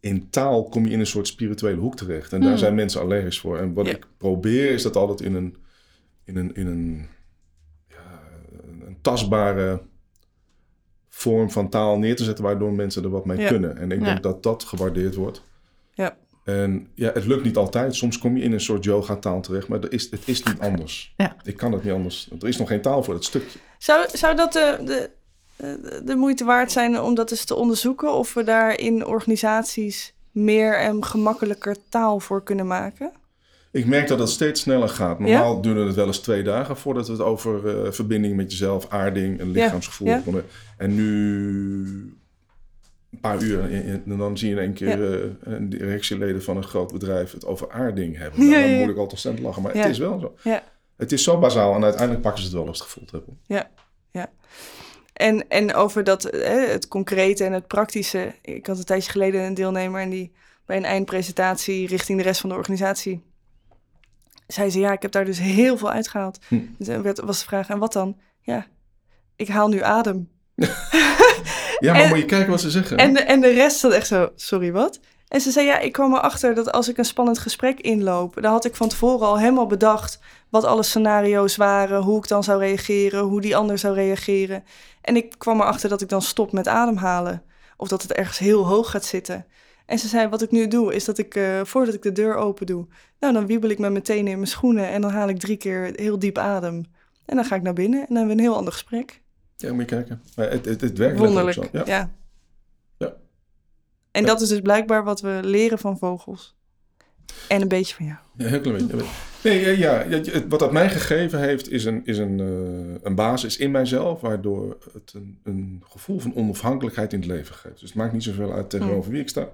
in 0.00 0.30
taal 0.30 0.64
kom 0.68 0.84
je 0.86 0.90
in 0.92 1.00
een 1.00 1.06
soort 1.06 1.26
spirituele 1.26 1.80
hoek 1.80 1.96
terecht. 1.96 2.32
En 2.32 2.40
daar 2.40 2.50
Mm. 2.50 2.56
zijn 2.58 2.74
mensen 2.74 3.00
allergisch 3.00 3.40
voor. 3.40 3.58
En 3.58 3.74
wat 3.74 3.86
Ja. 3.86 3.92
ik 3.92 4.06
probeer 4.18 4.70
is 4.70 4.82
dat 4.82 4.96
altijd 4.96 5.20
in 5.20 5.34
een, 5.34 5.56
in 6.24 6.36
een, 6.36 6.54
in 6.54 6.66
een, 6.66 7.06
ja, 7.88 8.20
een 8.86 8.98
tastbare 9.00 9.82
vorm 11.08 11.50
van 11.50 11.68
taal 11.68 11.98
neer 11.98 12.16
te 12.16 12.24
zetten 12.24 12.44
waardoor 12.44 12.72
mensen 12.72 13.02
er 13.02 13.10
wat 13.10 13.24
mee 13.26 13.38
Ja. 13.38 13.48
kunnen. 13.48 13.76
En 13.76 13.90
ik 13.92 14.04
denk 14.04 14.22
dat 14.22 14.42
dat 14.42 14.64
gewaardeerd 14.64 15.14
wordt. 15.14 15.42
Ja. 15.94 16.16
En 16.44 16.88
ja, 16.94 17.10
het 17.12 17.24
lukt 17.26 17.44
niet 17.44 17.56
altijd. 17.56 17.94
Soms 17.94 18.18
kom 18.18 18.36
je 18.36 18.42
in 18.42 18.52
een 18.52 18.60
soort 18.60 18.84
yoga-taal 18.84 19.40
terecht, 19.40 19.68
maar 19.68 19.80
er 19.80 19.92
is, 19.92 20.10
het 20.10 20.28
is 20.28 20.42
niet 20.42 20.58
anders. 20.58 21.14
Ja. 21.16 21.36
Ik 21.42 21.56
kan 21.56 21.72
het 21.72 21.82
niet 21.84 21.92
anders. 21.92 22.28
Er 22.40 22.48
is 22.48 22.56
nog 22.56 22.68
geen 22.68 22.80
taal 22.80 23.02
voor 23.02 23.14
dat 23.14 23.24
stukje. 23.24 23.58
Zou, 23.78 24.06
zou 24.12 24.36
dat 24.36 24.52
de, 24.52 24.78
de, 24.84 25.10
de, 26.04 26.14
moeite 26.16 26.44
waard 26.44 26.72
zijn 26.72 27.00
om 27.00 27.14
dat 27.14 27.30
eens 27.30 27.44
te 27.44 27.54
onderzoeken? 27.54 28.12
Of 28.12 28.34
we 28.34 28.44
daar 28.44 28.78
in 28.78 29.06
organisaties 29.06 30.14
meer 30.30 30.78
en 30.78 31.04
gemakkelijker 31.04 31.76
taal 31.88 32.20
voor 32.20 32.42
kunnen 32.42 32.66
maken? 32.66 33.12
Ik 33.70 33.86
merk 33.86 34.08
dat 34.08 34.18
het 34.18 34.28
steeds 34.28 34.60
sneller 34.60 34.88
gaat. 34.88 35.18
Normaal 35.18 35.60
duurde 35.60 35.86
het 35.86 35.94
wel 35.94 36.06
eens 36.06 36.18
twee 36.18 36.42
dagen 36.42 36.76
voordat 36.76 37.06
we 37.06 37.12
het 37.12 37.22
over 37.22 37.84
eh, 37.84 37.92
verbinding 37.92 38.36
met 38.36 38.50
jezelf, 38.50 38.88
aarding 38.90 39.40
en 39.40 39.50
lichaamsgevoel 39.50 40.08
ja. 40.08 40.20
konden. 40.24 40.44
En 40.76 40.94
nu 40.94 41.04
een 43.10 43.20
paar 43.20 43.42
uur 43.42 43.72
en- 43.72 44.02
dan 44.18 44.38
zie 44.38 44.48
je 44.48 44.54
in 44.54 44.60
één 44.60 44.72
keer 44.72 45.14
eh, 45.22 45.30
een 45.40 45.68
directieleden 45.68 46.42
van 46.42 46.56
een 46.56 46.64
groot 46.64 46.92
bedrijf 46.92 47.32
het 47.32 47.46
over 47.46 47.70
aarding 47.70 48.16
hebben. 48.18 48.40
Nou, 48.40 48.50
Ja, 48.52 48.60
dan 48.60 48.68
ja, 48.70 48.74
ja. 48.74 48.80
moet 48.80 48.90
ik 48.90 48.96
al 48.96 49.06
ontzettend 49.06 49.46
lachen, 49.46 49.62
maar 49.62 49.74
Ja. 49.76 49.80
het 49.82 49.90
is 49.90 49.98
wel 49.98 50.18
zo. 50.18 50.34
Ja. 50.42 50.62
Het 50.96 51.12
is 51.12 51.22
zo 51.22 51.38
bazaal 51.38 51.74
en 51.74 51.82
uiteindelijk 51.82 52.22
pakken 52.22 52.42
ze 52.42 52.48
het 52.48 52.56
wel 52.58 52.66
als 52.68 52.78
het 52.78 52.88
gevoeld 52.88 53.10
hebben. 53.10 53.38
En, 55.16 55.48
en 55.48 55.74
over 55.74 56.04
dat, 56.04 56.22
hè, 56.22 56.58
het 56.66 56.88
concrete 56.88 57.44
en 57.44 57.52
het 57.52 57.66
praktische. 57.66 58.34
Ik 58.42 58.66
had 58.66 58.78
een 58.78 58.84
tijdje 58.84 59.10
geleden 59.10 59.42
een 59.42 59.54
deelnemer 59.54 60.00
en 60.00 60.10
die 60.10 60.32
bij 60.66 60.76
een 60.76 60.84
eindpresentatie 60.84 61.86
richting 61.86 62.18
de 62.18 62.24
rest 62.24 62.40
van 62.40 62.50
de 62.50 62.56
organisatie 62.56 63.22
zei 64.46 64.70
ze, 64.70 64.78
ja, 64.78 64.92
ik 64.92 65.02
heb 65.02 65.12
daar 65.12 65.24
dus 65.24 65.38
heel 65.38 65.78
veel 65.78 65.90
uitgehaald. 65.90 66.38
Hm. 66.48 66.60
Dus 66.78 66.88
er 66.88 67.02
werd, 67.02 67.20
was 67.20 67.38
de 67.38 67.44
vraag, 67.44 67.68
en 67.68 67.78
wat 67.78 67.92
dan? 67.92 68.16
Ja, 68.40 68.66
ik 69.36 69.48
haal 69.48 69.68
nu 69.68 69.82
adem. 69.82 70.28
Ja, 71.78 71.92
maar 71.92 72.02
En- 72.02 72.08
moet 72.08 72.18
je 72.18 72.24
kijken 72.24 72.50
wat 72.50 72.60
ze 72.60 72.70
zeggen. 72.70 72.96
En 72.96 73.12
de, 73.14 73.20
en 73.20 73.40
de 73.40 73.52
rest 73.52 73.78
zat 73.78 73.92
echt 73.92 74.06
zo, 74.06 74.32
sorry, 74.34 74.72
wat? 74.72 75.00
En 75.28 75.40
ze 75.40 75.50
zei, 75.50 75.66
ja, 75.66 75.78
ik 75.78 75.92
kwam 75.92 76.14
erachter 76.14 76.54
dat 76.54 76.72
als 76.72 76.88
ik 76.88 76.98
een 76.98 77.04
spannend 77.04 77.38
gesprek 77.38 77.80
inloop... 77.80 78.34
dan 78.40 78.52
had 78.52 78.64
ik 78.64 78.74
van 78.76 78.88
tevoren 78.88 79.26
al 79.26 79.38
helemaal 79.38 79.66
bedacht 79.66 80.18
wat 80.48 80.64
alle 80.64 80.82
scenario's 80.82 81.56
waren... 81.56 82.02
hoe 82.02 82.18
ik 82.18 82.28
dan 82.28 82.44
zou 82.44 82.58
reageren, 82.60 83.20
hoe 83.20 83.40
die 83.40 83.56
ander 83.56 83.78
zou 83.78 83.94
reageren. 83.94 84.64
En 85.00 85.16
ik 85.16 85.34
kwam 85.38 85.60
erachter 85.60 85.88
dat 85.88 86.00
ik 86.00 86.08
dan 86.08 86.22
stop 86.22 86.52
met 86.52 86.68
ademhalen. 86.68 87.42
Of 87.76 87.88
dat 87.88 88.02
het 88.02 88.12
ergens 88.12 88.38
heel 88.38 88.66
hoog 88.66 88.90
gaat 88.90 89.04
zitten. 89.04 89.46
En 89.86 89.98
ze 89.98 90.08
zei, 90.08 90.28
wat 90.28 90.42
ik 90.42 90.50
nu 90.50 90.68
doe, 90.68 90.94
is 90.94 91.04
dat 91.04 91.18
ik, 91.18 91.34
eh, 91.34 91.60
voordat 91.64 91.94
ik 91.94 92.02
de 92.02 92.12
deur 92.12 92.34
open 92.34 92.66
doe... 92.66 92.86
nou, 93.20 93.32
dan 93.32 93.46
wiebel 93.46 93.70
ik 93.70 93.78
met 93.78 93.90
mijn 93.90 94.02
tenen 94.02 94.32
in 94.32 94.38
mijn 94.38 94.50
schoenen... 94.50 94.88
en 94.88 95.00
dan 95.00 95.10
haal 95.10 95.28
ik 95.28 95.38
drie 95.38 95.56
keer 95.56 95.92
heel 95.94 96.18
diep 96.18 96.38
adem. 96.38 96.84
En 97.24 97.36
dan 97.36 97.44
ga 97.44 97.54
ik 97.54 97.62
naar 97.62 97.72
binnen 97.72 98.00
en 98.00 98.06
dan 98.06 98.16
hebben 98.16 98.36
we 98.36 98.42
een 98.42 98.48
heel 98.48 98.56
ander 98.56 98.72
gesprek. 98.72 99.22
Ja, 99.56 99.72
moet 99.72 99.90
je 99.90 99.96
kijken. 99.96 100.22
Maar 100.36 100.50
het, 100.50 100.64
het, 100.64 100.80
het 100.80 100.98
werkt 100.98 101.18
Wonderlijk, 101.18 101.56
ja. 101.56 101.84
zo. 101.84 101.90
Ja. 101.90 102.10
En 104.16 104.24
dat 104.24 104.40
is 104.40 104.48
dus 104.48 104.60
blijkbaar 104.60 105.04
wat 105.04 105.20
we 105.20 105.40
leren 105.42 105.78
van 105.78 105.98
vogels. 105.98 106.54
En 107.48 107.62
een 107.62 107.68
beetje 107.68 107.94
van 107.94 108.06
jou. 108.06 108.18
Ja, 108.36 108.46
heel 108.46 108.60
klein 108.60 108.86
beetje. 108.86 109.04
Nee, 109.42 109.78
ja, 109.78 110.00
ja, 110.02 110.20
wat 110.48 110.58
dat 110.58 110.72
mij 110.72 110.90
gegeven 110.90 111.40
heeft, 111.40 111.70
is 111.70 111.84
een, 111.84 112.02
is 112.04 112.18
een, 112.18 112.40
eh, 112.40 113.00
een 113.02 113.14
basis 113.14 113.56
in 113.56 113.70
mijzelf, 113.70 114.20
waardoor 114.20 114.76
het 114.92 115.12
een, 115.14 115.38
een 115.42 115.82
gevoel 115.88 116.18
van 116.18 116.34
onafhankelijkheid 116.34 117.12
in 117.12 117.18
het 117.18 117.28
leven 117.28 117.54
geeft. 117.54 117.80
Dus 117.80 117.88
het 117.88 117.98
maakt 117.98 118.12
niet 118.12 118.22
zoveel 118.22 118.52
uit 118.52 118.70
tegenover 118.70 119.10
wie 119.10 119.20
ik 119.20 119.28
sta. 119.28 119.48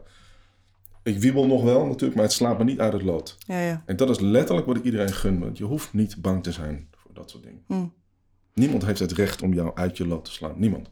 Ik 1.03 1.18
wiebel 1.18 1.46
nog 1.46 1.62
wel 1.62 1.87
natuurlijk, 1.87 2.14
maar 2.14 2.25
het 2.25 2.33
slaat 2.33 2.59
me 2.59 2.64
niet 2.64 2.81
uit 2.81 2.92
het 2.92 3.03
lood. 3.03 3.37
Ja, 3.46 3.61
ja. 3.61 3.83
En 3.87 3.96
dat 3.96 4.11
is 4.11 4.20
letterlijk 4.20 4.66
wat 4.66 4.77
ik 4.77 4.85
iedereen 4.85 5.12
gun, 5.12 5.38
want 5.38 5.59
je 5.59 5.64
hoeft 5.64 5.92
niet 5.92 6.16
bang 6.22 6.42
te 6.42 6.53
zijn 6.53 6.88
voor 6.96 7.11
dat 7.14 7.31
soort 7.31 7.42
dingen. 7.42 7.62
Hm. 7.66 7.85
Niemand 8.55 8.85
heeft 8.85 9.01
het 9.01 9.12
recht 9.12 9.42
om 9.42 9.55
jou 9.55 9.70
uit 9.75 9.96
je 9.96 10.07
lood 10.07 10.25
te 10.25 10.33
slaan. 10.33 10.55
Niemand. 10.57 10.90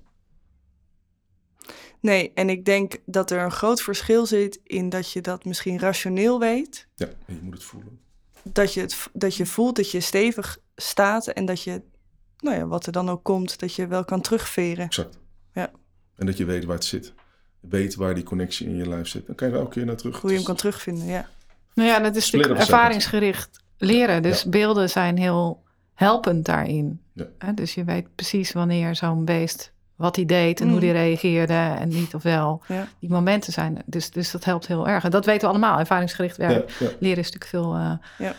Nee, 2.01 2.33
en 2.35 2.51
ik 2.51 2.65
denk 2.65 2.97
dat 3.07 3.31
er 3.31 3.41
een 3.41 3.51
groot 3.51 3.83
verschil 3.83 4.27
zit 4.27 4.61
in 4.65 4.89
dat 4.89 5.13
je 5.13 5.21
dat 5.21 5.45
misschien 5.45 5.79
rationeel 5.79 6.39
weet. 6.39 6.87
Ja, 6.95 7.07
en 7.27 7.35
je 7.35 7.41
moet 7.43 7.55
het 7.55 7.65
voelen. 7.65 8.01
Dat 8.43 8.75
je, 8.75 8.81
het, 8.81 9.09
dat 9.13 9.37
je 9.37 9.47
voelt 9.47 9.77
dat 9.77 9.91
je 9.91 10.01
stevig 10.01 10.59
staat 10.77 11.27
en 11.27 11.45
dat 11.45 11.63
je, 11.63 11.83
nou 12.39 12.57
ja, 12.57 12.67
wat 12.67 12.87
er 12.87 12.93
dan 12.93 13.09
ook 13.11 13.25
komt, 13.25 13.59
dat 13.59 13.75
je 13.75 13.87
wel 13.87 14.05
kan 14.05 14.21
terugveren. 14.21 14.85
Exact. 14.85 15.19
Ja. 15.55 15.71
En 16.17 16.27
dat 16.27 16.37
je 16.37 16.45
weet 16.45 16.65
waar 16.65 16.77
het 16.77 16.85
zit. 16.85 17.13
Weet 17.61 17.95
waar 17.95 18.15
die 18.15 18.25
connectie 18.25 18.67
in 18.67 18.77
je 18.77 18.89
lijf 18.89 19.09
zit. 19.09 19.27
Dan 19.27 19.35
kan 19.35 19.49
je 19.49 19.55
er 19.55 19.61
elke 19.61 19.73
keer 19.73 19.85
naar 19.85 19.97
terug. 19.97 20.21
Hoe 20.21 20.31
je 20.31 20.37
hem 20.37 20.45
kan 20.45 20.57
terugvinden, 20.57 21.07
ja. 21.07 21.29
Nou 21.75 21.89
ja, 21.89 21.99
dat 21.99 22.17
is 22.17 22.31
natuurlijk 22.31 22.61
ervaringsgericht 22.61 23.61
leren. 23.79 24.23
Dus 24.23 24.45
beelden 24.45 24.91
zijn 24.91 25.19
heel 25.19 25.63
helpend 25.95 26.45
daarin. 26.45 27.01
Ja. 27.13 27.27
Hè, 27.39 27.55
Dus 27.55 27.75
je 27.75 27.85
weet 27.85 28.15
precies 28.15 28.53
wanneer 28.53 28.97
zo'n 28.97 29.25
beest 29.25 29.73
wat 30.01 30.17
hij 30.17 30.25
deed 30.25 30.61
en 30.61 30.67
Mm. 30.67 30.73
hoe 30.73 30.81
hij 30.81 30.93
reageerde 30.93 31.53
en 31.79 31.89
niet 31.89 32.15
of 32.15 32.23
wel. 32.23 32.63
Ja. 32.69 32.87
Die 32.99 33.11
momenten 33.11 33.53
zijn, 33.53 33.83
dus, 33.87 34.11
dus 34.11 34.31
dat 34.31 34.45
helpt 34.45 34.67
heel 34.67 34.89
erg. 34.89 35.05
En 35.05 35.11
dat 35.11 35.25
weten 35.25 35.41
we 35.41 35.49
allemaal, 35.49 35.79
ervaringsgericht 35.79 36.37
werk. 36.37 36.71
Ja, 36.71 36.87
ja. 36.87 36.93
Leren 37.01 37.19
is 37.19 37.31
natuurlijk 37.33 37.45
veel 37.51 37.75
eh, 37.75 37.93
Ja. 38.19 38.33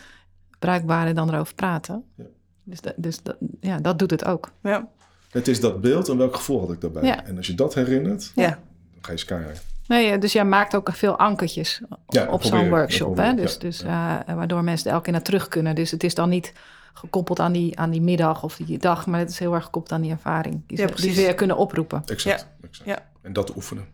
bruikbaarder 0.58 1.14
dan 1.14 1.32
erover 1.34 1.54
praten. 1.54 2.04
Ja. 2.16 2.24
Dus, 2.64 2.80
dat, 2.80 2.92
dus 2.96 3.18
ja, 3.60 3.78
dat 3.78 3.98
doet 3.98 4.10
het 4.10 4.24
ook. 4.24 4.50
Ja, 4.62 4.88
Het 5.30 5.48
is 5.48 5.60
dat 5.60 5.80
beeld 5.80 6.08
en 6.08 6.16
welk 6.16 6.36
gevoel 6.36 6.60
had 6.60 6.72
ik 6.72 6.80
daarbij. 6.80 7.02
Ja. 7.02 7.24
En 7.24 7.36
als 7.36 7.46
je 7.46 7.54
dat 7.54 7.74
herinnert, 7.74 8.32
ja. 8.34 8.48
dan 8.48 8.58
ga 9.00 9.12
je 9.12 9.18
skyhigh. 9.18 9.60
Nee, 9.86 10.10
eh, 10.12 10.20
dus 10.20 10.32
jij 10.32 10.44
maakt 10.44 10.74
ook 10.76 10.92
veel 10.92 11.18
ankertjes 11.18 11.80
Ja, 12.08 12.26
op 12.26 12.42
zo'n 12.42 12.68
workshop. 12.68 13.16
Hè? 13.16 13.34
Dus, 13.34 13.52
ja. 13.52 13.58
dus, 13.58 13.82
eh, 13.82 14.16
waardoor 14.34 14.64
mensen 14.64 14.86
er 14.86 14.92
elke 14.92 15.04
keer 15.04 15.12
naar 15.12 15.22
terug 15.22 15.48
kunnen. 15.48 15.74
Dus 15.74 15.90
het 15.90 16.04
is 16.04 16.14
dan 16.14 16.28
niet 16.28 16.52
gekoppeld 16.92 17.40
aan 17.40 17.52
die, 17.52 17.78
aan 17.78 17.90
die 17.90 18.00
middag 18.00 18.42
of 18.42 18.56
die 18.56 18.78
dag, 18.78 19.06
maar 19.06 19.18
het 19.20 19.30
is 19.30 19.38
heel 19.38 19.54
erg 19.54 19.64
gekoppeld 19.64 19.92
aan 19.94 20.02
die 20.02 20.10
ervaring. 20.10 20.62
Die, 20.66 20.76
Ja, 20.78 20.82
ze, 20.82 20.86
die 20.86 20.94
precies. 20.94 21.14
ze 21.14 21.20
weer 21.22 21.34
kunnen 21.34 21.56
oproepen. 21.56 22.02
Exact. 22.06 22.46
exact. 22.62 22.88
Ja. 22.88 23.10
En 23.22 23.32
dat 23.32 23.56
oefenen. 23.56 23.86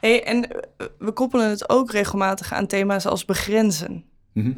Hey, 0.00 0.24
en 0.24 0.50
eh, 0.50 0.86
we 0.98 1.12
koppelen 1.12 1.48
het 1.50 1.68
ook 1.68 1.90
regelmatig 1.90 2.52
aan 2.52 2.66
thema's 2.66 3.06
als 3.06 3.24
begrenzen. 3.24 4.04
Mhm. 4.32 4.52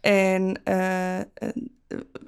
En 0.00 0.60
eh, 0.64 1.18
eh, 1.20 1.24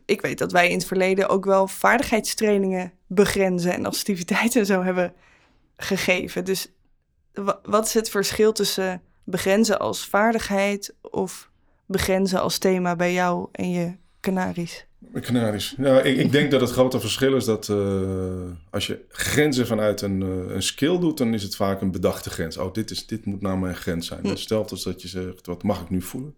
ik 0.04 0.20
weet 0.20 0.38
dat 0.38 0.52
wij 0.52 0.68
in 0.68 0.76
het 0.76 0.86
verleden 0.86 1.28
ook 1.28 1.44
wel 1.44 1.68
vaardigheidstrainingen 1.68 2.92
begrenzen 3.06 3.72
en 3.72 3.86
assertiviteit 3.86 4.56
en 4.56 4.66
zo 4.66 4.82
hebben 4.82 5.12
gegeven. 5.76 6.44
Dus 6.44 6.72
wa- 7.32 7.60
wat 7.62 7.86
is 7.86 7.94
het 7.94 8.10
verschil 8.10 8.52
tussen 8.52 9.02
begrenzen 9.24 9.78
als 9.78 10.06
vaardigheid 10.06 10.94
of 11.02 11.50
begrenzen 11.86 12.40
als 12.40 12.58
thema 12.58 12.96
bij 12.96 13.12
jou 13.12 13.48
en 13.52 13.70
je 13.70 13.96
Canaries? 14.22 14.86
Met 14.98 15.24
Canaries. 15.24 15.74
Nou, 15.76 16.02
ik, 16.02 16.16
ik 16.16 16.32
denk 16.32 16.50
dat 16.50 16.60
het 16.60 16.70
grote 16.70 17.00
verschil 17.00 17.36
is 17.36 17.44
dat 17.44 17.68
uh, 17.68 18.50
als 18.70 18.86
je 18.86 19.04
grenzen 19.08 19.66
vanuit 19.66 20.00
een, 20.00 20.20
uh, 20.20 20.54
een 20.54 20.62
skill 20.62 20.98
doet, 20.98 21.18
dan 21.18 21.34
is 21.34 21.42
het 21.42 21.56
vaak 21.56 21.80
een 21.80 21.90
bedachte 21.90 22.30
grens. 22.30 22.56
Oh, 22.56 22.72
dit, 22.72 22.90
is, 22.90 23.06
dit 23.06 23.24
moet 23.24 23.40
nou 23.40 23.58
mijn 23.58 23.74
grens 23.74 24.06
zijn. 24.06 24.20
Hm. 24.22 24.36
Stel 24.36 24.66
dus 24.66 24.82
dat 24.82 25.02
je 25.02 25.08
zegt, 25.08 25.46
wat 25.46 25.62
mag 25.62 25.82
ik 25.82 25.90
nu 25.90 26.02
voelen? 26.02 26.34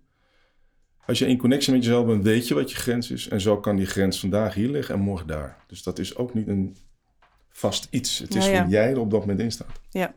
Als 1.06 1.18
je 1.18 1.26
in 1.26 1.38
connectie 1.38 1.72
met 1.72 1.84
jezelf 1.84 2.06
bent, 2.06 2.24
weet 2.24 2.48
je 2.48 2.54
wat 2.54 2.70
je 2.70 2.76
grens 2.76 3.10
is. 3.10 3.28
En 3.28 3.40
zo 3.40 3.60
kan 3.60 3.76
die 3.76 3.86
grens 3.86 4.20
vandaag 4.20 4.54
hier 4.54 4.68
liggen 4.68 4.94
en 4.94 5.00
morgen 5.00 5.26
daar. 5.26 5.64
Dus 5.66 5.82
dat 5.82 5.98
is 5.98 6.16
ook 6.16 6.34
niet 6.34 6.48
een 6.48 6.76
vast 7.50 7.86
iets. 7.90 8.18
Het 8.18 8.34
is 8.34 8.46
ja, 8.46 8.62
hoe 8.62 8.70
jij 8.70 8.90
er 8.90 8.98
op 8.98 9.10
dat 9.10 9.20
moment 9.20 9.40
in 9.40 9.52
staat. 9.52 9.80
Ja. 9.90 10.14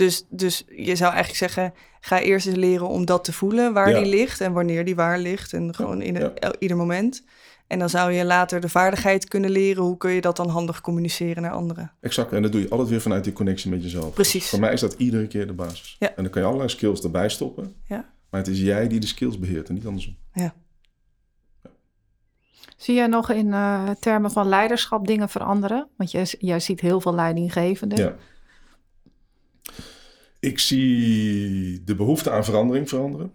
Dus, 0.00 0.24
dus 0.28 0.64
je 0.68 0.96
zou 0.96 1.12
eigenlijk 1.12 1.36
zeggen, 1.52 1.74
ga 2.00 2.20
eerst 2.20 2.46
eens 2.46 2.56
leren 2.56 2.88
om 2.88 3.04
dat 3.04 3.24
te 3.24 3.32
voelen, 3.32 3.72
waar 3.72 3.94
die 3.94 4.06
ligt 4.06 4.40
en 4.40 4.52
wanneer 4.52 4.84
die 4.84 4.94
waar 4.94 5.18
ligt. 5.18 5.52
En 5.52 5.74
gewoon 5.74 6.02
in 6.02 6.32
ieder 6.58 6.76
moment. 6.76 7.24
En 7.66 7.78
dan 7.78 7.88
zou 7.88 8.12
je 8.12 8.24
later 8.24 8.60
de 8.60 8.68
vaardigheid 8.68 9.28
kunnen 9.28 9.50
leren, 9.50 9.82
hoe 9.82 9.96
kun 9.96 10.10
je 10.10 10.20
dat 10.20 10.36
dan 10.36 10.48
handig 10.48 10.80
communiceren 10.80 11.42
naar 11.42 11.52
anderen. 11.52 11.92
Exact, 12.00 12.32
en 12.32 12.42
dat 12.42 12.52
doe 12.52 12.60
je 12.60 12.68
altijd 12.68 12.88
weer 12.88 13.00
vanuit 13.00 13.24
die 13.24 13.32
connectie 13.32 13.70
met 13.70 13.82
jezelf. 13.82 14.14
Precies. 14.14 14.48
voor 14.48 14.60
mij 14.60 14.72
is 14.72 14.80
dat 14.80 14.94
iedere 14.98 15.26
keer 15.26 15.46
de 15.46 15.52
basis. 15.52 15.96
Ja. 15.98 16.08
En 16.08 16.22
dan 16.22 16.32
kan 16.32 16.40
je 16.40 16.46
allerlei 16.46 16.70
skills 16.70 17.02
erbij 17.02 17.28
stoppen. 17.28 17.74
Ja. 17.86 18.12
Maar 18.30 18.40
het 18.40 18.48
is 18.48 18.60
jij 18.60 18.88
die 18.88 19.00
de 19.00 19.06
skills 19.06 19.38
beheert 19.38 19.68
en 19.68 19.74
niet 19.74 19.86
andersom. 19.86 20.16
Ja. 20.32 20.54
Zie 22.76 22.94
jij 22.94 23.06
nog 23.06 23.30
in 23.30 23.46
uh, 23.46 23.90
termen 23.90 24.30
van 24.30 24.48
leiderschap 24.48 25.06
dingen 25.06 25.28
veranderen? 25.28 25.88
Want 25.96 26.10
jij, 26.10 26.26
jij 26.38 26.60
ziet 26.60 26.80
heel 26.80 27.00
veel 27.00 27.14
leidinggevenden. 27.14 27.98
Ja. 27.98 28.16
Ik 30.40 30.58
zie 30.58 31.84
de 31.84 31.94
behoefte 31.94 32.30
aan 32.30 32.44
verandering 32.44 32.88
veranderen. 32.88 33.32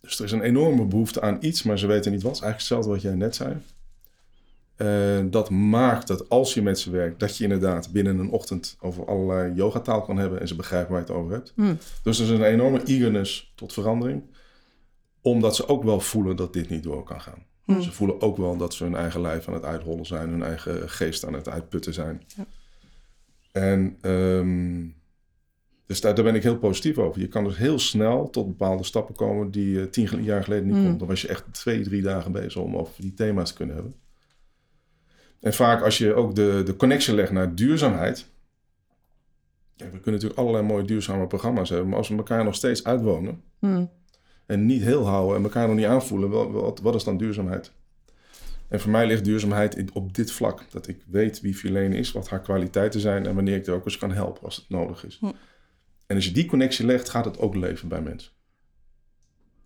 Dus 0.00 0.18
er 0.18 0.24
is 0.24 0.32
een 0.32 0.42
enorme 0.42 0.84
behoefte 0.84 1.20
aan 1.20 1.38
iets, 1.40 1.62
maar 1.62 1.78
ze 1.78 1.86
weten 1.86 2.12
niet 2.12 2.22
wat. 2.22 2.40
Eigenlijk 2.40 2.58
hetzelfde 2.58 2.90
wat 2.90 3.02
jij 3.02 3.14
net 3.14 3.34
zei. 3.34 3.56
Uh, 4.76 5.30
dat 5.30 5.50
maakt 5.50 6.06
dat 6.06 6.28
als 6.28 6.54
je 6.54 6.62
met 6.62 6.78
ze 6.78 6.90
werkt, 6.90 7.20
dat 7.20 7.36
je 7.36 7.44
inderdaad 7.44 7.92
binnen 7.92 8.18
een 8.18 8.30
ochtend 8.30 8.76
over 8.80 9.06
allerlei 9.06 9.54
yogataal 9.54 10.02
kan 10.02 10.16
hebben 10.16 10.40
en 10.40 10.48
ze 10.48 10.56
begrijpen 10.56 10.90
waar 10.92 11.00
je 11.00 11.06
het 11.06 11.16
over 11.16 11.32
hebt. 11.32 11.52
Mm. 11.56 11.78
Dus 12.02 12.18
er 12.18 12.24
is 12.24 12.30
een 12.30 12.44
enorme 12.44 12.82
eagerness 12.84 13.52
tot 13.54 13.72
verandering, 13.72 14.22
omdat 15.20 15.56
ze 15.56 15.68
ook 15.68 15.82
wel 15.82 16.00
voelen 16.00 16.36
dat 16.36 16.52
dit 16.52 16.68
niet 16.68 16.82
door 16.82 17.04
kan 17.04 17.20
gaan. 17.20 17.46
Mm. 17.64 17.82
Ze 17.82 17.92
voelen 17.92 18.20
ook 18.20 18.36
wel 18.36 18.56
dat 18.56 18.74
ze 18.74 18.84
hun 18.84 18.94
eigen 18.94 19.20
lijf 19.20 19.48
aan 19.48 19.54
het 19.54 19.64
uithollen 19.64 20.06
zijn, 20.06 20.30
hun 20.30 20.42
eigen 20.42 20.90
geest 20.90 21.26
aan 21.26 21.32
het 21.32 21.48
uitputten 21.48 21.94
zijn. 21.94 22.22
Ja. 22.36 22.46
En 23.52 23.98
um, 24.10 24.94
dus 25.92 26.00
daar, 26.00 26.14
daar, 26.14 26.24
ben 26.24 26.34
ik 26.34 26.42
heel 26.42 26.58
positief 26.58 26.98
over. 26.98 27.20
Je 27.20 27.28
kan 27.28 27.44
dus 27.44 27.56
heel 27.56 27.78
snel 27.78 28.30
tot 28.30 28.46
bepaalde 28.46 28.84
stappen 28.84 29.14
komen 29.14 29.50
die 29.50 29.70
je 29.70 29.90
tien 29.90 30.22
jaar 30.22 30.44
geleden 30.44 30.66
niet 30.66 30.76
Mm. 30.76 30.84
kon. 30.84 30.98
Dan 30.98 31.08
was 31.08 31.22
je 31.22 31.28
echt 31.28 31.44
twee, 31.50 31.82
drie 31.82 32.02
dagen 32.02 32.32
bezig 32.32 32.56
om 32.56 32.76
over 32.76 32.92
die 32.96 33.14
thema's 33.14 33.48
te 33.48 33.56
kunnen 33.56 33.74
hebben. 33.74 33.94
En 35.40 35.54
vaak 35.54 35.82
als 35.82 35.98
je 35.98 36.14
ook 36.14 36.34
de, 36.34 36.62
de 36.64 36.76
connectie 36.76 37.14
legt 37.14 37.32
naar 37.32 37.54
duurzaamheid. 37.54 38.26
Ja, 39.74 39.84
we 39.84 39.90
kunnen 39.90 40.12
natuurlijk 40.12 40.40
allerlei 40.40 40.64
mooie 40.64 40.84
duurzame 40.84 41.26
programma's 41.26 41.68
hebben. 41.68 41.88
Maar 41.88 41.98
als 41.98 42.08
we 42.08 42.16
elkaar 42.16 42.44
nog 42.44 42.54
steeds 42.54 42.84
uitwonen. 42.84 43.42
Mm. 43.58 43.90
En 44.46 44.66
niet 44.66 44.82
heel 44.82 45.06
houden 45.06 45.36
en 45.36 45.42
elkaar 45.42 45.66
nog 45.66 45.76
niet 45.76 45.86
aanvoelen. 45.86 46.52
Wat, 46.52 46.80
wat, 46.80 46.94
is 46.94 47.04
dan 47.04 47.16
duurzaamheid? 47.16 47.72
En 48.68 48.80
voor 48.80 48.90
mij 48.90 49.06
ligt 49.06 49.24
duurzaamheid 49.24 49.76
in, 49.76 49.88
op 49.92 50.14
dit 50.14 50.32
vlak. 50.32 50.64
Dat 50.70 50.88
ik 50.88 51.04
weet 51.06 51.40
wie 51.40 51.54
Filene 51.54 51.96
is, 51.96 52.12
wat 52.12 52.28
haar 52.28 52.40
kwaliteiten 52.40 53.00
zijn. 53.00 53.26
En 53.26 53.34
wanneer 53.34 53.56
ik 53.56 53.66
er 53.66 53.74
ook 53.74 53.84
eens 53.84 53.98
kan 53.98 54.12
helpen 54.12 54.44
als 54.44 54.56
het 54.56 54.68
nodig 54.68 55.06
is. 55.06 55.16
Hm. 55.20 55.30
En 56.12 56.18
als 56.18 56.26
je 56.26 56.32
die 56.32 56.46
connectie 56.46 56.86
legt, 56.86 57.08
gaat 57.08 57.24
het 57.24 57.38
ook 57.38 57.54
leven 57.54 57.88
bij 57.88 58.02
mensen. 58.02 58.32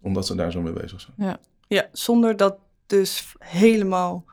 Omdat 0.00 0.26
ze 0.26 0.34
daar 0.34 0.52
zo 0.52 0.62
mee 0.62 0.72
bezig 0.72 1.00
zijn. 1.00 1.28
Ja. 1.28 1.40
Ja, 1.68 1.88
zonder 1.92 2.36
dat 2.36 2.58
dus 2.86 3.34
helemaal 3.38 4.24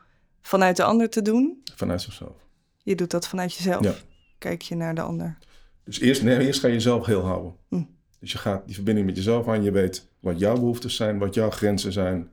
vanuit 0.42 0.76
de 0.76 0.84
ander 0.84 1.10
te 1.10 1.22
doen. 1.22 1.62
Vanuit 1.74 2.02
zichzelf. 2.02 2.36
Je 2.82 2.94
doet 2.94 3.10
dat 3.10 3.28
vanuit 3.28 3.54
jezelf. 3.54 3.84
Ja. 3.84 3.94
Kijk 4.38 4.62
je 4.62 4.74
naar 4.74 4.94
de 4.94 5.00
ander. 5.00 5.38
Dus 5.84 6.00
eerst, 6.00 6.22
nee, 6.22 6.46
eerst 6.46 6.60
ga 6.60 6.66
je 6.66 6.72
jezelf 6.72 7.06
heel 7.06 7.24
houden. 7.24 7.54
Hm. 7.68 7.82
Dus 8.20 8.32
je 8.32 8.38
gaat 8.38 8.66
die 8.66 8.74
verbinding 8.74 9.06
met 9.06 9.16
jezelf 9.16 9.48
aan. 9.48 9.62
Je 9.62 9.70
weet 9.70 10.08
wat 10.20 10.38
jouw 10.38 10.54
behoeftes 10.54 10.96
zijn, 10.96 11.18
wat 11.18 11.34
jouw 11.34 11.50
grenzen 11.50 11.92
zijn. 11.92 12.30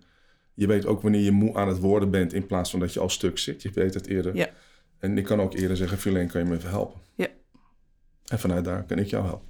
Je 0.54 0.68
weet 0.68 0.86
ook 0.86 1.02
wanneer 1.02 1.22
je 1.22 1.32
moe 1.32 1.56
aan 1.56 1.68
het 1.68 1.80
worden 1.80 2.12
bent 2.12 2.34
in 2.34 2.46
plaats 2.46 2.72
van 2.72 2.80
dat 2.80 2.94
je 2.94 3.00
al 3.00 3.10
stuk 3.10 3.38
zit. 3.38 3.62
Je 3.62 3.72
weet 3.74 3.94
het 3.94 4.08
eerder. 4.08 4.36
Ja. 4.36 4.50
En 5.00 5.18
ik 5.18 5.24
kan 5.24 5.42
ook 5.42 5.54
eerder 5.54 5.78
zeggen, 5.78 5.98
Filene, 5.98 6.30
kan 6.30 6.42
je 6.42 6.48
me 6.48 6.56
even 6.56 6.70
helpen? 6.70 7.00
Ja. 7.16 7.28
En 8.32 8.40
vanuit 8.40 8.66
daar 8.66 8.84
kan 8.84 8.98
ik 8.98 9.08
jou 9.08 9.26
helpen. 9.26 9.50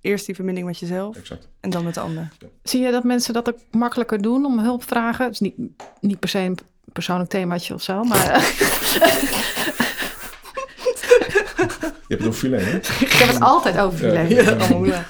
Eerst 0.00 0.26
die 0.26 0.34
verbinding 0.34 0.66
met 0.66 0.78
jezelf 0.78 1.16
Exact. 1.16 1.48
en 1.60 1.70
dan 1.70 1.84
met 1.84 1.94
de 1.94 2.00
ander. 2.00 2.28
Zie 2.62 2.82
je 2.82 2.90
dat 2.90 3.04
mensen 3.04 3.34
dat 3.34 3.48
ook 3.48 3.58
makkelijker 3.70 4.22
doen 4.22 4.44
om 4.44 4.58
hulp 4.58 4.82
vragen? 4.82 5.24
Het 5.24 5.34
is 5.34 5.40
niet, 5.40 5.54
niet 6.00 6.18
per 6.18 6.28
se 6.28 6.38
een 6.38 6.58
persoonlijk 6.92 7.30
themaatje 7.30 7.74
of 7.74 7.82
zo, 7.82 8.02
maar... 8.04 8.40
Je 12.08 12.14
hebt 12.14 12.22
het 12.22 12.26
over 12.26 12.32
Filene, 12.32 12.62
hè? 12.62 12.76
ik 13.06 13.12
heb 13.12 13.28
het 13.28 13.40
altijd 13.40 13.78
over 13.78 14.28
Ja. 14.28 14.44
Ja. 14.84 15.04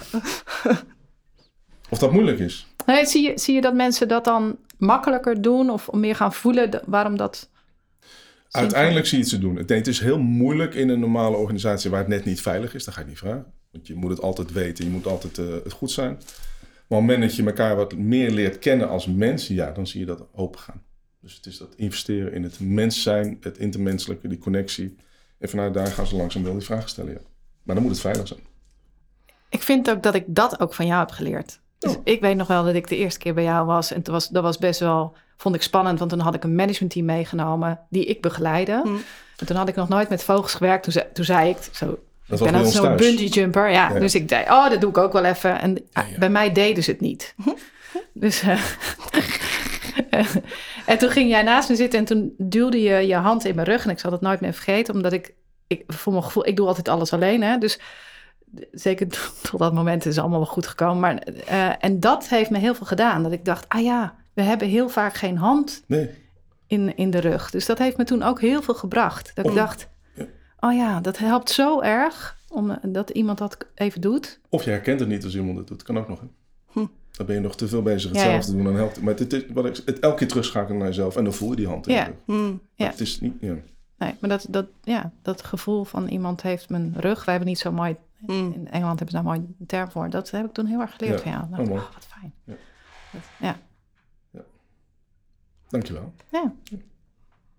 Of 1.89 1.99
dat 1.99 2.13
moeilijk 2.13 2.39
is. 2.39 2.67
Nee, 2.87 3.07
zie, 3.07 3.23
je, 3.31 3.39
zie 3.39 3.55
je 3.55 3.61
dat 3.61 3.75
mensen 3.75 4.09
dat 4.09 4.25
dan 4.25 4.57
makkelijker 4.79 5.43
doen 5.43 5.71
of 5.71 5.93
meer 5.93 6.17
gaan 6.17 6.33
voelen 6.33 6.81
waarom 6.87 7.17
dat... 7.17 7.49
Uiteindelijk 8.61 9.07
zie 9.07 9.19
je 9.19 9.25
het 9.25 9.33
ze 9.33 9.39
doen. 9.39 9.57
Het, 9.57 9.87
is 9.87 10.01
heel 10.01 10.19
moeilijk 10.19 10.75
in 10.75 10.89
een 10.89 11.01
normale 11.01 11.37
organisatie 11.37 11.91
waar 11.91 11.99
het 11.99 12.09
net 12.09 12.25
niet 12.25 12.41
veilig 12.41 12.75
is. 12.75 12.85
Dat 12.85 12.95
ga 12.95 13.01
je 13.01 13.07
niet 13.07 13.19
vragen. 13.19 13.53
Want 13.71 13.87
je 13.87 13.95
moet 13.95 14.11
het 14.11 14.21
altijd 14.21 14.53
weten. 14.53 14.85
Je 14.85 14.91
moet 14.91 15.07
altijd 15.07 15.39
eh, 15.39 15.47
het 15.65 15.73
goed 15.73 15.91
zijn. 15.91 16.11
Maar 16.13 16.99
op 16.99 17.09
het 17.09 17.17
moment 17.17 17.21
dat 17.21 17.37
je 17.37 17.45
elkaar 17.45 17.77
wat 17.77 17.97
meer 17.97 18.31
leert 18.31 18.59
kennen 18.59 18.89
als 18.89 19.07
mensen, 19.07 19.55
ja, 19.55 19.71
dan 19.71 19.87
zie 19.87 20.01
je 20.01 20.07
dat 20.07 20.27
open 20.33 20.61
gaan. 20.61 20.83
Dus 21.21 21.35
het 21.35 21.47
is 21.47 21.59
dat 21.59 21.75
investeren 21.77 22.33
in 22.33 22.43
het 22.43 22.61
mens 22.61 23.03
zijn, 23.03 23.37
het 23.41 23.59
intermenselijke, 23.59 24.29
die 24.29 24.39
connectie. 24.39 24.97
En 25.39 25.49
vanuit 25.49 25.75
daar 25.75 25.87
gaan 25.87 26.07
ze 26.07 26.17
langzaam 26.17 26.43
wel 26.43 26.53
die 26.53 26.67
vragen 26.67 26.89
stellen. 26.89 27.13
Ja. 27.13 27.21
Maar 27.63 27.75
dan 27.75 27.85
moet 27.85 27.93
het 27.93 28.01
veilig 28.01 28.29
zijn. 28.29 28.41
Ik 29.49 29.63
vind 29.63 29.91
ook 29.91 30.03
dat 30.03 30.15
ik 30.15 30.25
dat 30.27 30.61
ook 30.61 30.75
van 30.75 30.87
jou 30.87 31.01
heb 31.01 31.11
geleerd. 31.11 31.61
Dus 31.79 31.97
Oh. 31.97 32.01
ik 32.05 32.21
weet 32.21 32.37
nog 32.37 32.47
wel 32.47 32.65
dat 32.65 32.75
ik 32.75 32.89
de 32.89 32.97
eerste 32.97 33.19
keer 33.19 33.35
bij 33.35 33.45
jou 33.45 33.67
was. 33.67 33.93
En 33.93 34.03
was, 34.05 34.29
dat 34.29 34.43
was 34.43 34.59
best 34.59 34.81
wel, 34.81 35.17
vond 35.37 35.55
ik 35.55 35.63
spannend. 35.63 35.99
Want 35.99 36.11
toen 36.11 36.21
had 36.21 36.35
ik 36.35 36.45
een 36.45 36.55
managementteam 36.55 37.07
meegenomen 37.07 37.81
die 37.91 38.05
ik 38.05 38.21
begeleide. 38.21 38.81
Hm. 38.85 38.89
En 39.37 39.47
toen 39.47 39.57
had 39.57 39.69
ik 39.69 39.75
nog 39.75 39.89
nooit 39.89 40.09
met 40.09 40.23
vogels 40.25 40.55
gewerkt. 40.55 40.83
Toen, 40.83 40.93
zei- 40.93 41.07
toen 41.13 41.25
zei 41.25 41.49
ik, 41.51 41.57
zo, 41.73 41.87
Dat 41.87 41.95
ik 41.95 42.01
was 42.27 42.41
ben 42.41 42.55
altijd 42.55 42.73
zo'n 42.75 42.97
bungee 42.97 43.29
jumper. 43.29 43.71
Ja, 43.71 43.93
Ja. 43.93 43.99
dus 43.99 44.15
ik 44.15 44.29
zei, 44.29 44.45
oh, 44.45 44.71
dat 44.71 44.81
doe 44.81 44.91
ik 44.91 44.99
ook 44.99 45.13
wel 45.13 45.25
even. 45.25 45.61
En 45.61 45.79
ja. 45.93 46.05
bij 46.19 46.31
mij 46.31 46.53
deden 46.53 46.83
ze 46.85 46.91
het 46.91 47.01
niet. 47.01 47.35
Dus, 48.13 48.43
eh, 48.43 48.61
en 50.87 50.99
toen 50.99 51.11
ging 51.11 51.31
jij 51.31 51.43
naast 51.43 51.69
me 51.69 51.77
zitten 51.77 51.99
en 51.99 52.05
toen 52.05 52.35
duwde 52.39 52.83
je 52.83 53.07
je 53.07 53.15
hand 53.15 53.45
in 53.45 53.55
mijn 53.55 53.67
rug. 53.67 53.85
En 53.85 53.91
ik 53.91 53.99
zal 53.99 54.11
dat 54.11 54.21
nooit 54.21 54.41
meer 54.41 54.53
vergeten, 54.53 54.95
omdat 54.95 55.13
ik, 55.13 55.35
ik 55.67 55.83
voor 55.87 56.13
mijn 56.13 56.25
gevoel, 56.25 56.47
ik 56.47 56.57
doe 56.57 56.67
altijd 56.67 56.89
alles 56.89 57.13
alleen. 57.13 57.43
Hè? 57.43 57.59
Dus 57.59 57.81
zeker 58.73 59.09
tot 59.51 59.59
dat 59.59 59.75
moment 59.75 60.07
is 60.07 60.15
het 60.15 60.19
allemaal 60.19 60.39
wel 60.41 60.49
goed 60.49 60.67
gekomen. 60.67 61.01
Maar, 61.01 61.17
eh, 61.17 61.85
en 61.85 62.01
dat 62.01 62.29
heeft 62.29 62.51
me 62.51 62.59
heel 62.59 62.75
veel 62.75 62.87
gedaan. 62.87 63.23
Dat 63.23 63.33
ik 63.33 63.45
dacht, 63.45 63.69
ah 63.69 63.83
ja, 63.83 64.15
we 64.33 64.43
hebben 64.43 64.69
heel 64.69 64.89
vaak 64.89 65.15
geen 65.15 65.37
hand 65.37 65.83
Nee, 65.87 66.11
in, 66.67 66.97
in 66.97 67.11
de 67.11 67.19
rug. 67.19 67.51
Dus 67.51 67.67
dat 67.67 67.79
heeft 67.79 67.97
me 67.97 68.05
toen 68.05 68.23
ook 68.23 68.41
heel 68.41 68.63
veel 68.63 68.75
gebracht. 68.75 69.33
Dat 69.35 69.47
ik 69.47 69.55
dacht, 69.55 69.89
ja. 70.15 70.25
oh 70.61 70.75
ja, 70.75 71.01
dat 71.01 71.19
helpt 71.19 71.51
zo 71.51 71.81
erg 71.81 72.39
om, 72.49 72.71
eh, 72.71 72.77
dat 72.83 73.11
iemand 73.11 73.39
dat 73.39 73.57
even 73.75 74.01
doet. 74.01 74.41
Of 74.49 74.65
je 74.65 74.71
herkent 74.71 75.01
het 75.01 75.09
niet 75.09 75.25
als 75.25 75.37
iemand 75.37 75.59
het 75.59 75.67
doet. 75.67 75.83
Kan 75.83 75.99
ook 75.99 76.09
nog. 76.09 76.21
Hè? 76.21 76.27
Hm. 76.73 76.87
Dan 77.11 77.27
ben 77.27 77.35
je 77.35 77.41
nog 77.41 77.57
te 77.57 77.69
veel 77.69 77.83
bezig 77.83 78.13
Ja, 78.13 78.17
hetzelfde 78.17 78.41
ja. 78.41 78.47
te 78.47 78.53
doen. 78.53 78.65
Dan 78.65 78.77
helpt 78.77 78.95
het. 78.95 79.05
Maar 79.05 79.15
het, 79.15 79.33
is, 79.33 79.45
wat 79.53 79.65
ik, 79.65 79.77
het 79.85 79.99
elke 79.99 80.17
keer 80.17 80.29
terugschakelen 80.29 80.79
naar 80.79 80.89
jezelf. 80.89 81.17
En 81.17 81.25
dan 81.25 81.33
voel 81.33 81.51
je 81.51 81.57
die 81.57 81.69
hand 81.69 81.87
in 81.87 81.95
Ja. 81.95 82.05
de 82.05 82.11
rug. 82.27 82.37
Hm. 82.37 82.57
Ja. 82.75 82.87
Het 82.87 83.01
is 83.01 83.21
niet... 83.21 83.35
Ja. 83.41 83.55
Nee, 83.99 84.15
maar 84.21 84.31
dat, 84.31 84.47
dat, 84.49 84.67
ja, 84.83 85.13
dat 85.23 85.45
gevoel 85.45 85.85
van 85.85 86.09
iemand 86.09 86.43
heeft 86.43 86.69
mijn 86.69 86.95
rug. 86.97 87.25
Wij 87.25 87.35
hebben 87.35 87.53
niet 87.53 87.59
zo 87.59 87.73
mooi, 87.73 87.97
Hm. 88.27 88.33
in 88.33 88.69
Engeland 88.71 88.99
hebben 88.99 89.09
ze 89.19 89.23
daar 89.23 89.33
mooi 89.35 89.55
term 89.67 89.91
voor. 89.91 90.11
Dat 90.11 90.31
heb 90.31 90.45
ik 90.47 90.53
toen 90.53 90.67
heel 90.67 90.81
erg 90.81 90.95
geleerd 90.97 91.23
Ja. 91.23 91.23
van 91.23 91.31
jou. 91.33 91.45
Oh, 91.45 91.51
Nou, 91.51 91.71
oh, 91.71 91.93
wat 91.95 92.07
fijn. 92.07 92.33
Ja. 92.45 92.55
Dat- 93.13 93.21
ja. 93.39 93.57
Dankjewel. 95.69 96.13
ja. 96.31 96.53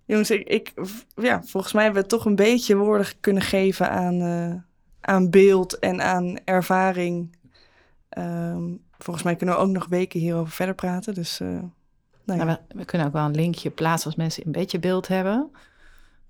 Jongens, 0.05 0.31
ik, 0.31 0.47
ik, 0.47 0.73
ja, 1.15 1.43
volgens 1.43 1.73
mij 1.73 1.83
hebben 1.83 2.01
we 2.01 2.07
toch 2.07 2.25
een 2.25 2.35
beetje 2.35 2.75
woorden 2.75 3.07
kunnen 3.19 3.43
geven 3.43 3.89
aan, 3.89 4.21
eh, 4.21 4.53
aan 5.01 5.29
beeld 5.29 5.79
en 5.79 6.01
aan 6.01 6.37
ervaring. 6.43 7.37
Ehm, 8.09 8.63
volgens 8.97 9.25
mij 9.25 9.35
kunnen 9.35 9.55
we 9.55 9.61
ook 9.61 9.69
nog 9.69 9.85
weken 9.87 10.19
hierover 10.19 10.51
verder 10.53 10.75
praten. 10.75 11.13
Dus 11.13 11.39
eh, 11.39 11.47
nou 11.47 12.39
ja. 12.39 12.43
Nou, 12.43 12.47
we, 12.47 12.77
we 12.77 12.85
kunnen 12.85 13.07
ook 13.07 13.13
wel 13.13 13.25
een 13.25 13.35
linkje 13.35 13.69
plaatsen 13.69 14.07
als 14.07 14.15
mensen 14.15 14.45
een 14.45 14.51
beetje 14.51 14.79
beeld 14.79 15.07
hebben. 15.07 15.51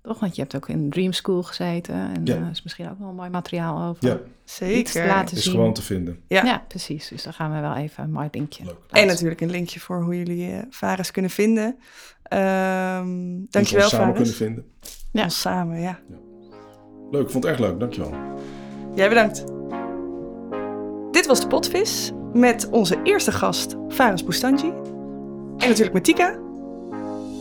Toch? 0.06 0.18
Want 0.20 0.34
je 0.36 0.40
hebt 0.42 0.56
ook 0.56 0.68
in 0.68 0.90
Dream 0.90 1.12
School 1.12 1.42
gezeten. 1.42 1.94
En 1.94 2.20
Ja. 2.24 2.34
er 2.34 2.50
is 2.50 2.62
misschien 2.62 2.90
ook 2.90 2.98
wel 2.98 3.08
een 3.08 3.14
mooi 3.14 3.30
materiaal 3.30 3.88
over. 3.88 4.08
Ja, 4.08 4.14
Iets 4.14 4.54
zeker. 4.92 5.06
laten 5.06 5.36
is 5.36 5.42
zien. 5.42 5.52
gewoon 5.52 5.72
te 5.72 5.82
vinden. 5.82 6.20
Ja. 6.28 6.44
Ja. 6.44 6.64
precies. 6.68 7.08
Dus 7.08 7.22
dan 7.22 7.32
gaan 7.32 7.54
we 7.54 7.60
wel 7.60 7.74
even 7.74 8.04
een 8.04 8.10
mooi 8.12 8.28
linkje 8.30 8.64
Leuk. 8.64 8.76
En 8.90 9.06
natuurlijk 9.06 9.40
een 9.40 9.50
linkje 9.50 9.80
voor 9.80 10.02
hoe 10.02 10.16
jullie 10.16 10.52
eh 10.52 10.58
Vares 10.70 11.10
kunnen 11.10 11.30
vinden. 11.30 11.76
Ehm 12.22 13.04
we 13.06 13.46
dankjewel, 13.50 13.84
ons 13.84 13.94
samen 13.94 14.14
kunnen 14.14 14.34
vinden. 14.34 14.64
Ja. 15.12 15.22
Ons 15.22 15.40
samen, 15.40 15.80
ja. 15.80 15.98
Leuk, 17.10 17.22
ik 17.22 17.30
vond 17.30 17.44
het 17.44 17.52
erg 17.52 17.60
leuk. 17.62 17.80
Dankjewel. 17.80 18.12
Jij 18.94 19.08
bedankt. 19.08 19.44
Dit 21.12 21.26
was 21.26 21.40
de 21.40 21.46
Potvis 21.48 22.12
met 22.32 22.68
onze 22.70 22.96
eerste 23.02 23.32
gast, 23.32 23.76
Faris 23.88 24.22
Boustanji. 24.24 24.68
En 24.68 25.68
natuurlijk 25.68 25.92
met 25.92 26.04
Tika. 26.04 26.28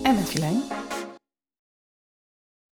En 0.04 0.15
met 0.15 0.23
Filijn. 0.25 0.62